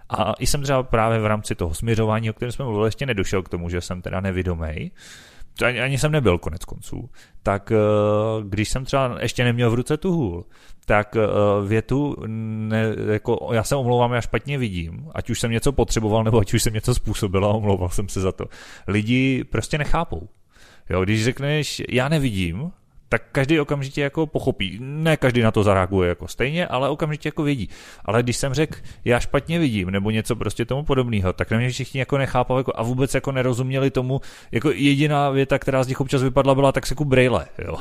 [0.10, 3.44] a i jsem třeba právě v rámci toho směřování, o kterém jsme mluvili, ještě nedošel
[3.44, 4.92] k tomu, že jsem teda nevědomý,
[5.66, 7.10] ani, ani jsem nebyl konec konců,
[7.44, 7.78] tak eh,
[8.44, 10.46] když jsem třeba ještě neměl v ruce tu hůl,
[10.88, 15.72] tak uh, větu, ne, jako, já se omlouvám, já špatně vidím, ať už jsem něco
[15.72, 18.46] potřeboval, nebo ať už jsem něco způsobil a omlouval jsem se za to.
[18.88, 20.30] Lidi prostě nechápou.
[20.90, 22.72] Jo, když řekneš, já nevidím,
[23.10, 24.78] tak každý okamžitě jako pochopí.
[24.82, 27.70] Ne každý na to zareaguje jako stejně, ale okamžitě jako vidí.
[28.06, 31.70] Ale když jsem řekl, já špatně vidím, nebo něco prostě tomu podobného, tak na mě
[31.70, 36.02] všichni jako nechápali jako, a vůbec jako nerozuměli tomu, jako jediná věta, která z nich
[36.02, 37.78] občas vypadla, byla tak se jako brejle, jo.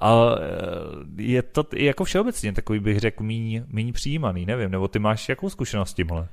[0.00, 4.98] A eh, je to jako všeobecně takový, bych řekl, míň, míň přijímaný, nevím, nebo ty
[4.98, 6.28] máš jakou zkušenost s tímhle?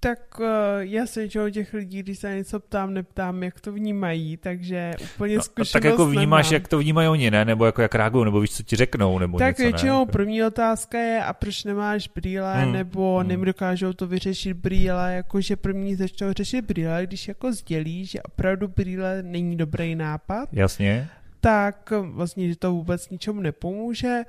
[0.00, 0.46] Tak uh,
[0.78, 5.36] já se o těch lidí, když se něco ptám, neptám, jak to vnímají, takže úplně
[5.36, 6.54] no, zkušenost Tak jako vnímáš, nemám.
[6.54, 7.44] jak to vnímají oni, ne?
[7.44, 10.12] Nebo jako jak reagují, nebo víš, co ti řeknou, nebo Tak něco, většinou ne?
[10.12, 13.28] první otázka je, a proč nemáš brýle, Hmm, nebo hmm.
[13.28, 19.22] nedokážou to vyřešit brýle, jakože první začnou řešit brýle, když jako sdělí, že opravdu brýle
[19.22, 21.08] není dobrý nápad, Jasně.
[21.40, 24.22] tak eh, vlastně, že to vůbec ničemu nepomůže,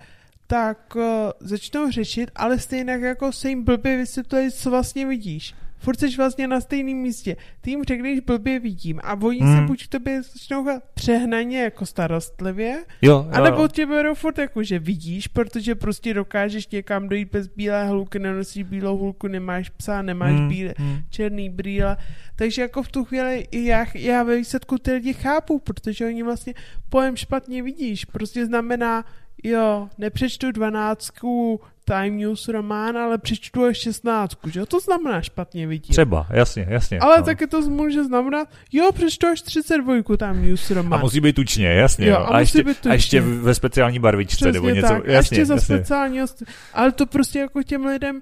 [0.48, 1.04] tak uh,
[1.40, 5.56] začnou řešit, ale stejně jako se jim blbě vysvětluje, co vlastně vidíš.
[5.80, 7.36] Furt jsi vlastně na stejném místě.
[7.62, 9.58] Ty jim řekneš blbě vidím a oni hmm.
[9.58, 13.30] se buď k tobě začnou přehnaně jako starostlivě, Jo, jo.
[13.32, 17.88] a nebo tě berou furt jako, že vidíš, protože prostě dokážeš někam dojít bez bílé
[17.88, 21.00] hluky, nenosíš bílou hulku, nemáš psa, nemáš Hmm, bílé, hmm.
[21.10, 21.98] černý brýle.
[22.36, 26.54] Takže jako v tu chvíli já, já ve výsledku ty lidi chápu, protože oni vlastně
[26.90, 28.06] pojem špatně vidíš.
[28.06, 29.06] Prostě znamená,
[29.44, 34.66] jo, nepřečtu dvanáctku Time News román, ale přečtu až šestnáctku, že jo?
[34.66, 35.94] To znamená špatně vidím.
[35.94, 37.00] Třeba, jasně, jasně.
[37.00, 37.24] Ale no.
[37.24, 41.02] taky to může znamenat, jo, přečtu až 32 Time News A román.
[41.02, 42.08] musí být tučně, jasně.
[42.08, 43.36] Jo, Jo, a a, musí ještě, být a ještě tučně.
[43.42, 44.88] ve speciální barvičce Přesně nebo něco.
[44.88, 45.08] tak.
[45.08, 45.76] A Jasně, ještě za jasně.
[45.76, 48.22] speciální host- Ale to prostě jako těm lidem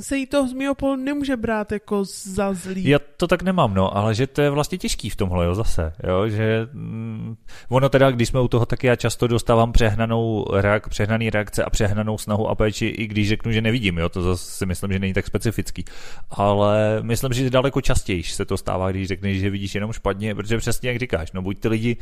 [0.00, 2.88] se jí to z mého pohledu nemůže brát jako za zlý.
[2.88, 5.92] Já to tak nemám, no, ale že to je vlastně těžký v tomhle, jo, zase,
[6.08, 7.36] jo, že mm,
[7.68, 11.70] ono teda, když jsme u toho, tak já často dostávám přehnanou reak, přehnaný reakce a
[11.70, 14.98] přehnanou snahu a péči, i když řeknu, že nevidím, jo, to zase si myslím, že
[14.98, 15.84] není tak specifický,
[16.30, 20.58] ale myslím, že daleko častěji se to stává, když řekneš, že vidíš jenom špatně, protože
[20.58, 21.96] přesně jak říkáš, no buď ty lidi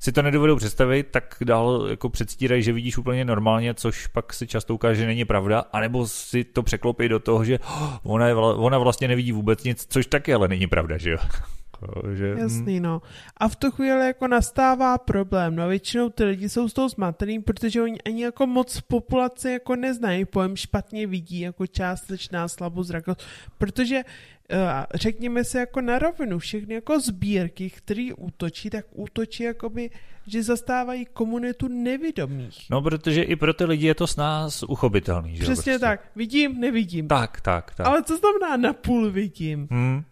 [0.00, 4.46] si to nedovedou představit, tak dál jako předstírají, že vidíš úplně normálně, což pak si
[4.46, 7.58] často ukáže, že není pravda, anebo si to překlopí do toho, že
[8.04, 11.18] ona, je, ona vlastně nevidí vůbec nic, což taky ale není pravda, že jo.
[12.14, 13.02] Že, mm, Jasný, no.
[13.36, 15.56] A v tu chvíli jako nastává problém.
[15.56, 19.50] No většinou ty lidi jsou z toho zmatený, protože oni ani jako moc v populaci
[19.62, 23.22] jako neznají pojem špatně vidí, jako částečná slabozrakost,
[23.58, 24.02] protože
[24.94, 29.90] řekněme se jako na rovinu, všechny jako sbírky, který útočí, tak útočí jakoby,
[30.26, 32.66] že zastávají komunitu nevědomých.
[32.70, 35.78] No, protože i pro ty lidi je to s nás uchopitelný, že Přesně prostě.
[35.78, 36.00] tak.
[36.16, 37.08] Vidím, nevidím.
[37.08, 37.86] Tak, tak, tak.
[37.86, 39.68] Ale co znamená napůl vidím?
[39.70, 40.02] Hmm.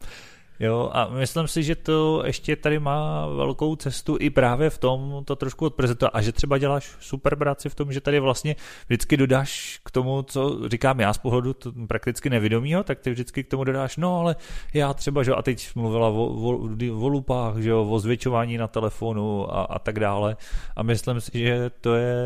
[0.60, 5.22] Jo, a myslím si, že to ještě tady má velkou cestu i právě v tom
[5.24, 6.14] to trošku odprezentovat.
[6.14, 10.22] A že třeba děláš super práci v tom, že tady vlastně vždycky dodáš k tomu,
[10.22, 14.20] co říkám já z pohledu to prakticky nevědomího, tak ty vždycky k tomu dodáš, no
[14.20, 14.36] ale
[14.74, 16.68] já třeba, že a teď mluvila o, o,
[17.00, 20.36] o lupách, že jo, o zvětšování na telefonu a, a tak dále.
[20.76, 22.16] A myslím si, že to je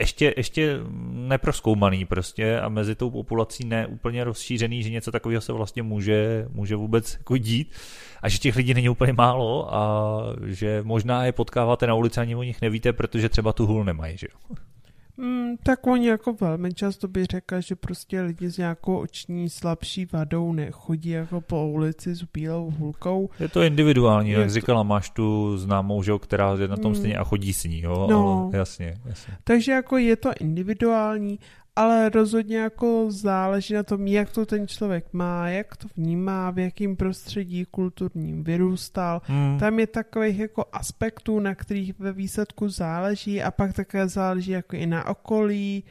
[0.00, 5.52] ještě, ještě neproskoumaný prostě a mezi tou populací ne úplně rozšířený, že něco takového se
[5.52, 7.73] vlastně může, může vůbec jako dít
[8.22, 12.34] a že těch lidí není úplně málo a že možná je potkáváte na ulici ani
[12.36, 14.56] o nich nevíte, protože třeba tu hůl nemají, že jo.
[15.16, 20.06] Mm, tak oni jako velmi často by řekl, že prostě lidi s nějakou oční slabší
[20.12, 23.30] vadou nechodí jako po ulici s bílou hůlkou.
[23.40, 26.90] Je to individuální, Je jak to- říkala, máš tu známou, že která je na tom
[26.92, 26.94] Mm.
[26.94, 28.42] stejně a chodí s ní, jo, No.
[28.52, 29.34] ale jasně, jasně.
[29.44, 31.38] Takže jako je to individuální,
[31.76, 36.58] ale rozhodně jako záleží na tom, jak to ten člověk má, jak to vnímá, v
[36.58, 39.22] jakém prostředí kulturním vyrůstal.
[39.24, 39.58] Hmm.
[39.58, 44.76] Tam je takových jako aspektů, na kterých ve výsledku záleží a pak také záleží jako
[44.76, 45.84] i na okolí.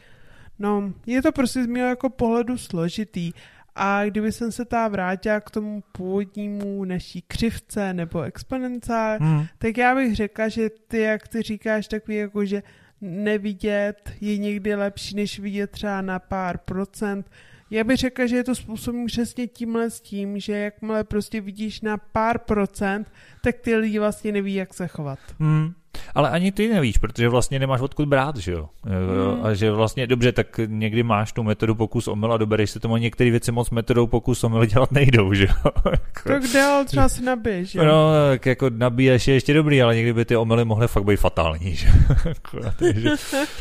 [0.60, 3.32] No, je to prostě z mého jako pohledu složitý.
[3.76, 9.46] A kdyby jsem se tá vrátila k tomu původnímu naší křivce nebo exponenciál, Hmm.
[9.58, 12.64] tak já bych řekla, že ty, jak ty říkáš, takový jako, že
[13.04, 17.30] nevidět je někdy lepší, než vidět třeba na pár procent.
[17.70, 21.82] Já bych řekla, že je to způsobem přesně tímhle s tím, že jakmile prostě vidíš
[21.82, 23.12] na pár procent,
[23.44, 25.20] tak ty lidi vlastně neví, jak se chovat.
[25.40, 25.74] Hmm.
[26.16, 28.70] Ale ani ty nevíš, protože vlastně nemáš odkud brát, že jo.
[28.86, 29.46] Jo, Hmm.
[29.46, 32.98] A že vlastně, dobře, tak někdy máš tu metodu pokus omyl a dobereš se tomu,
[32.98, 35.72] některé věci moc metodou pokus omyl dělat nejdou, že jo.
[36.24, 37.80] Tak dál třeba se nabiješ, že?
[37.80, 37.86] jo?
[37.86, 41.18] No, tak jako nabíješ je ještě dobrý, ale někdy by ty omily mohly fakt být
[41.18, 41.88] fatální, že?
[42.80, 43.10] Takže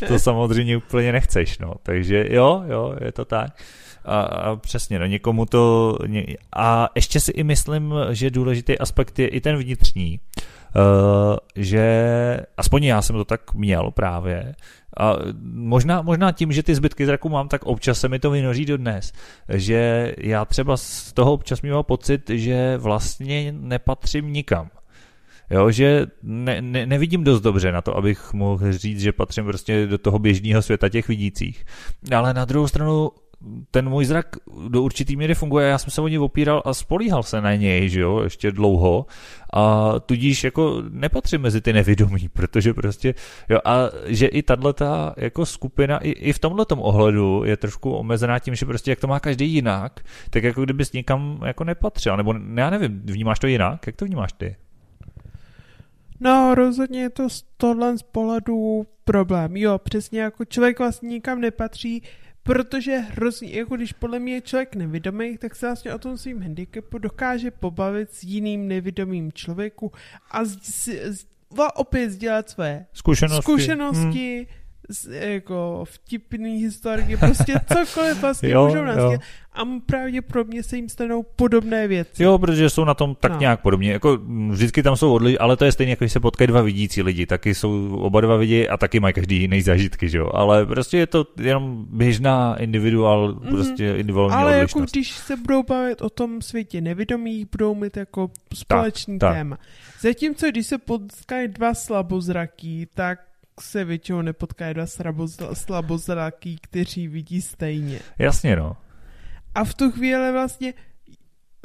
[0.07, 1.73] to samozřejmě úplně nechceš, no.
[1.83, 3.51] Takže jo, jo, je to tak.
[4.05, 5.97] A, a přesně, no, někomu to...
[6.55, 10.19] A ještě si i myslím, že důležitý aspekt je i ten vnitřní.
[10.75, 14.55] Uh, že aspoň já jsem to tak měl právě.
[14.99, 18.65] A možná, možná tím, že ty zbytky zraku mám, tak občas se mi to vynoří
[18.65, 19.13] do dnes.
[19.49, 24.69] Že já třeba z toho občas měl pocit, že vlastně nepatřím nikam.
[25.49, 29.87] Jo, že ne, ne, nevidím dost dobře na to, abych mohl říct, že patřím prostě
[29.87, 31.65] do toho běžného světa těch vidících.
[32.15, 33.11] Ale na druhou stranu
[33.71, 34.35] ten můj zrak
[34.67, 37.89] do určitý míry funguje, já jsem se o něj opíral a spolíhal se na něj,
[37.89, 39.05] že jo, ještě dlouho
[39.53, 43.13] a tudíž jako nepatřím mezi ty nevědomí, protože prostě,
[43.49, 44.73] jo, a že i tato
[45.17, 49.07] jako skupina i, i v tomhle ohledu je trošku omezená tím, že prostě jak to
[49.07, 53.87] má každý jinak, tak jako kdybys nikam jako nepatřil, nebo já nevím, vnímáš to jinak?
[53.87, 54.55] Jak to vnímáš ty?
[56.19, 59.57] No, rozhodně je to z tohle z pohledu problém.
[59.57, 62.03] Jo, přesně jako člověk vlastně nikam nepatří,
[62.43, 66.41] protože hrozně, jako když podle mě je člověk nevědomý, tak se vlastně o tom svým
[66.41, 69.91] handicapu dokáže pobavit s jiným nevědomým člověku
[70.31, 71.25] a z, z, z,
[71.75, 74.62] opět sdělat své zkušenosti, zkušenosti hmm
[75.09, 79.21] jako vtipný historiky, prostě cokoliv vlastně jo, můžou nastět.
[79.53, 82.23] A pravděpodobně se jim stanou podobné věci.
[82.23, 83.39] Jo, protože jsou na tom tak no.
[83.39, 83.91] nějak podobně.
[83.91, 84.19] Jako
[84.49, 87.25] vždycky tam jsou odlišení, ale to je stejně, jako když se potkají dva vidící lidi,
[87.25, 90.29] taky jsou oba dva vidí a taky mají každý jiný zážitky, že jo.
[90.33, 93.49] Ale prostě je to jenom běžná individuál, mm-hmm.
[93.49, 94.75] prostě individuální Ale odlišnost.
[94.75, 99.55] jako když se budou bavit o tom světě nevědomých, budou mít jako společný tak, téma.
[99.55, 99.65] Tak.
[100.01, 103.19] Zatímco když se potkají dva slabozraký, tak
[103.59, 104.85] se většinou nepotkají dva
[105.53, 107.99] slabozraký, kteří vidí stejně.
[108.17, 108.77] Jasně, no.
[109.55, 110.73] A v tu chvíli vlastně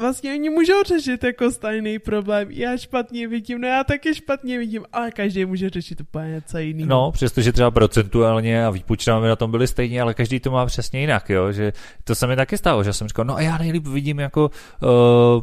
[0.00, 2.50] vlastně oni můžou řešit jako stejný problém.
[2.50, 6.88] Já špatně vidím, no já taky špatně vidím, ale každý může řešit úplně něco jiného.
[6.88, 11.00] No, přestože třeba procentuálně a výpočtáme na tom byli stejně, ale každý to má přesně
[11.00, 11.72] jinak, jo, že
[12.04, 14.50] to se mi taky stalo, že jsem říkal, no a já nejlíp vidím jako
[14.82, 14.88] uh,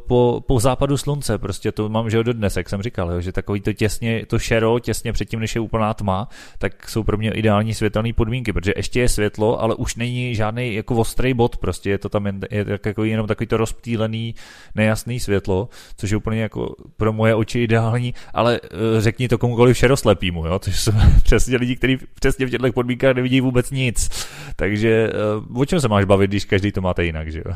[0.07, 3.31] po, po západu slunce, prostě to mám, že do dnes, jak jsem říkal, jo, že
[3.31, 6.27] takový to těsně, to šero, těsně předtím, než je úplná tma,
[6.57, 10.73] tak jsou pro mě ideální světelné podmínky, protože ještě je světlo, ale už není žádný
[10.73, 14.35] jako ostrý bod, prostě je to tam jen, je jako jenom takový to rozptýlený
[14.75, 18.67] nejasný světlo, což je úplně jako pro moje oči ideální, ale uh,
[18.99, 20.91] řekni to komukoliv šeroslepýmu, jo, což jsou
[21.23, 24.27] přesně lidi, kteří přesně v těchto podmínkách nevidí vůbec nic.
[24.55, 25.09] Takže
[25.49, 27.55] uh, o čem se máš bavit, když každý to máte jinak, že jo?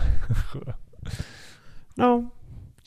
[1.98, 2.30] no,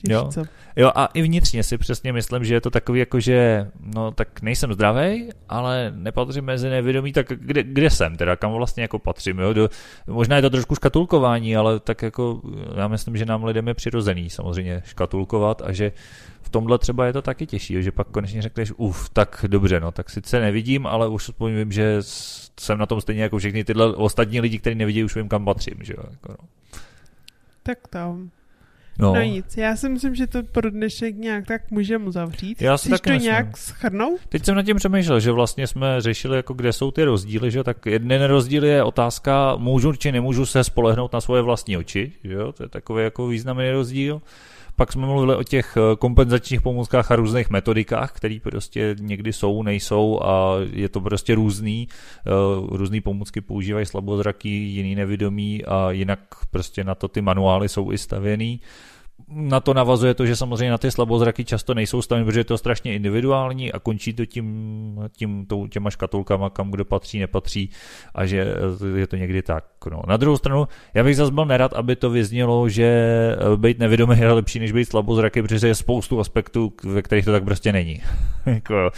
[0.09, 0.29] Jo.
[0.75, 4.41] jo, a i vnitřně si přesně myslím, že je to takový jako, že no tak
[4.41, 9.39] nejsem zdravý, ale nepatřím mezi nevědomí, tak kde, kde jsem teda, kam vlastně jako patřím,
[9.39, 9.53] jo?
[9.53, 9.69] Do,
[10.07, 12.41] možná je to trošku škatulkování, ale tak jako
[12.75, 15.91] já myslím, že nám lidem je přirozený samozřejmě škatulkovat a že
[16.41, 19.91] v tomhle třeba je to taky těžší, že pak konečně řekneš, uf, tak dobře, no,
[19.91, 21.97] tak sice nevidím, ale už aspoň vím, že
[22.59, 25.77] jsem na tom stejně jako všechny tyhle ostatní lidi, kteří nevidí, už vím, kam patřím,
[25.81, 26.03] že jo.
[26.11, 26.47] Jako no.
[27.63, 28.31] Tak tam.
[28.99, 29.13] No.
[29.15, 32.61] no nic, já si myslím, že to pro dnešek nějak tak můžeme uzavřít.
[32.61, 33.23] Já si Chceš to myslím.
[33.23, 34.19] nějak schrnout?
[34.29, 37.63] Teď jsem nad tím přemýšlel, že vlastně jsme řešili, jako kde jsou ty rozdíly, že
[37.63, 42.33] tak jeden rozdíl je otázka, můžu či nemůžu se spolehnout na svoje vlastní oči, že
[42.33, 44.21] jo, to je takový jako významný rozdíl.
[44.75, 49.63] Pak jsme mluvili o těch eh, kompenzačních pomůckách a různých metodikách, které prostě někdy jsou,
[49.63, 51.87] nejsou a je to prostě různý.
[52.27, 52.31] Eh,
[52.77, 56.19] různé pomůcky používají slabozraky, jiný nevědomí a jinak
[56.51, 58.59] prostě na to ty manuály jsou i stavěný
[59.27, 62.57] na to navazuje to, že samozřejmě na ty slabozraky často nejsou staveny, protože je to
[62.57, 67.69] strašně individuální a končí to tím, tím těma škatulkama, kam kdo patří, nepatří
[68.15, 68.55] a že
[68.95, 69.65] je to někdy tak.
[69.89, 70.01] No.
[70.07, 73.09] Na druhou stranu, já bych zase byl nerad, aby to vyznělo, že
[73.55, 77.43] být nevědomý je lepší, než být slabozraky, protože je spoustu aspektů, ve kterých to tak
[77.43, 78.01] prostě není.
[78.45, 78.91] jako,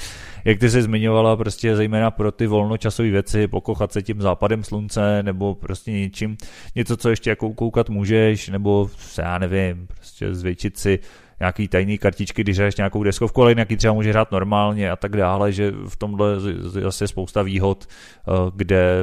[0.45, 5.23] jak ty jsi zmiňovala, prostě zejména pro ty volnočasové věci, pokochat se tím západem slunce,
[5.23, 6.37] nebo prostě něčím,
[6.75, 10.99] něco, co ještě jako koukat můžeš, nebo já nevím, prostě zvětšit si
[11.39, 15.17] nějaký tajný kartičky, když hraješ nějakou deskovku, ale nějaký třeba může hrát normálně a tak
[15.17, 16.27] dále, že v tomhle
[16.59, 18.97] zase spousta výhod, eh, kde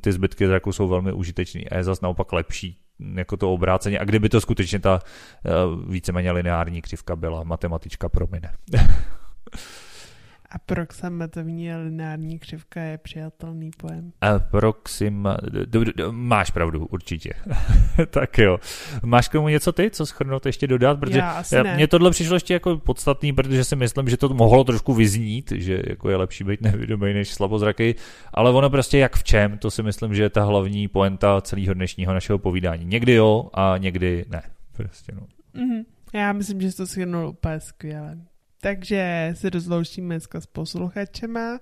[0.00, 2.78] ty zbytky zraku jsou velmi užitečný a je zase naopak lepší
[3.14, 5.00] jako to obráceně a kdyby to skutečně ta
[5.46, 5.50] eh,
[5.88, 8.52] víceméně lineární křivka byla, matematička promine.
[10.50, 14.12] Aproximativní lineární křivka je přijatelný pojem.
[14.20, 15.28] Aproxim...
[16.10, 17.30] Máš pravdu, určitě.
[18.10, 18.58] tak jo.
[19.02, 21.00] Máš k tomu něco ty, co schrnout ještě dodat?
[21.00, 21.74] Protože Já asi ne.
[21.74, 25.82] Mně tohle přišlo ještě jako podstatný, protože si myslím, že to mohlo trošku vyznít, že
[25.86, 27.94] jako je lepší být nevědomý než slabozraký,
[28.34, 31.74] ale ono prostě jak v čem, to si myslím, že je ta hlavní poenta celého
[31.74, 32.84] dnešního našeho povídání.
[32.84, 34.42] Někdy jo a někdy ne.
[34.72, 35.20] Prostě no.
[35.54, 35.84] Mm-hmm.
[36.12, 38.18] Já myslím, že to schrnul úplně skvěle.
[38.60, 41.58] Takže se rozloučíme dneska s posluchačema.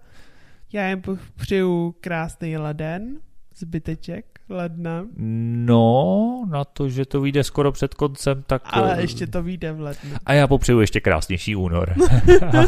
[0.73, 1.03] Já jim
[1.37, 3.17] přeju krásný leden,
[3.57, 5.07] zbyteček ledna.
[5.17, 8.63] No, na to, že to vyjde skoro před koncem, tak...
[8.65, 10.11] Ale ještě to vyjde v lednu.
[10.27, 11.95] A já popřeju ještě krásnější únor.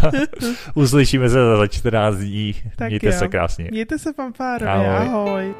[0.74, 2.54] Uslyšíme se za 14 dní.
[2.76, 3.12] Tak Mějte jo.
[3.12, 3.68] se krásně.
[3.70, 5.08] Mějte se fanfárově, ahoj.
[5.08, 5.54] ahoj.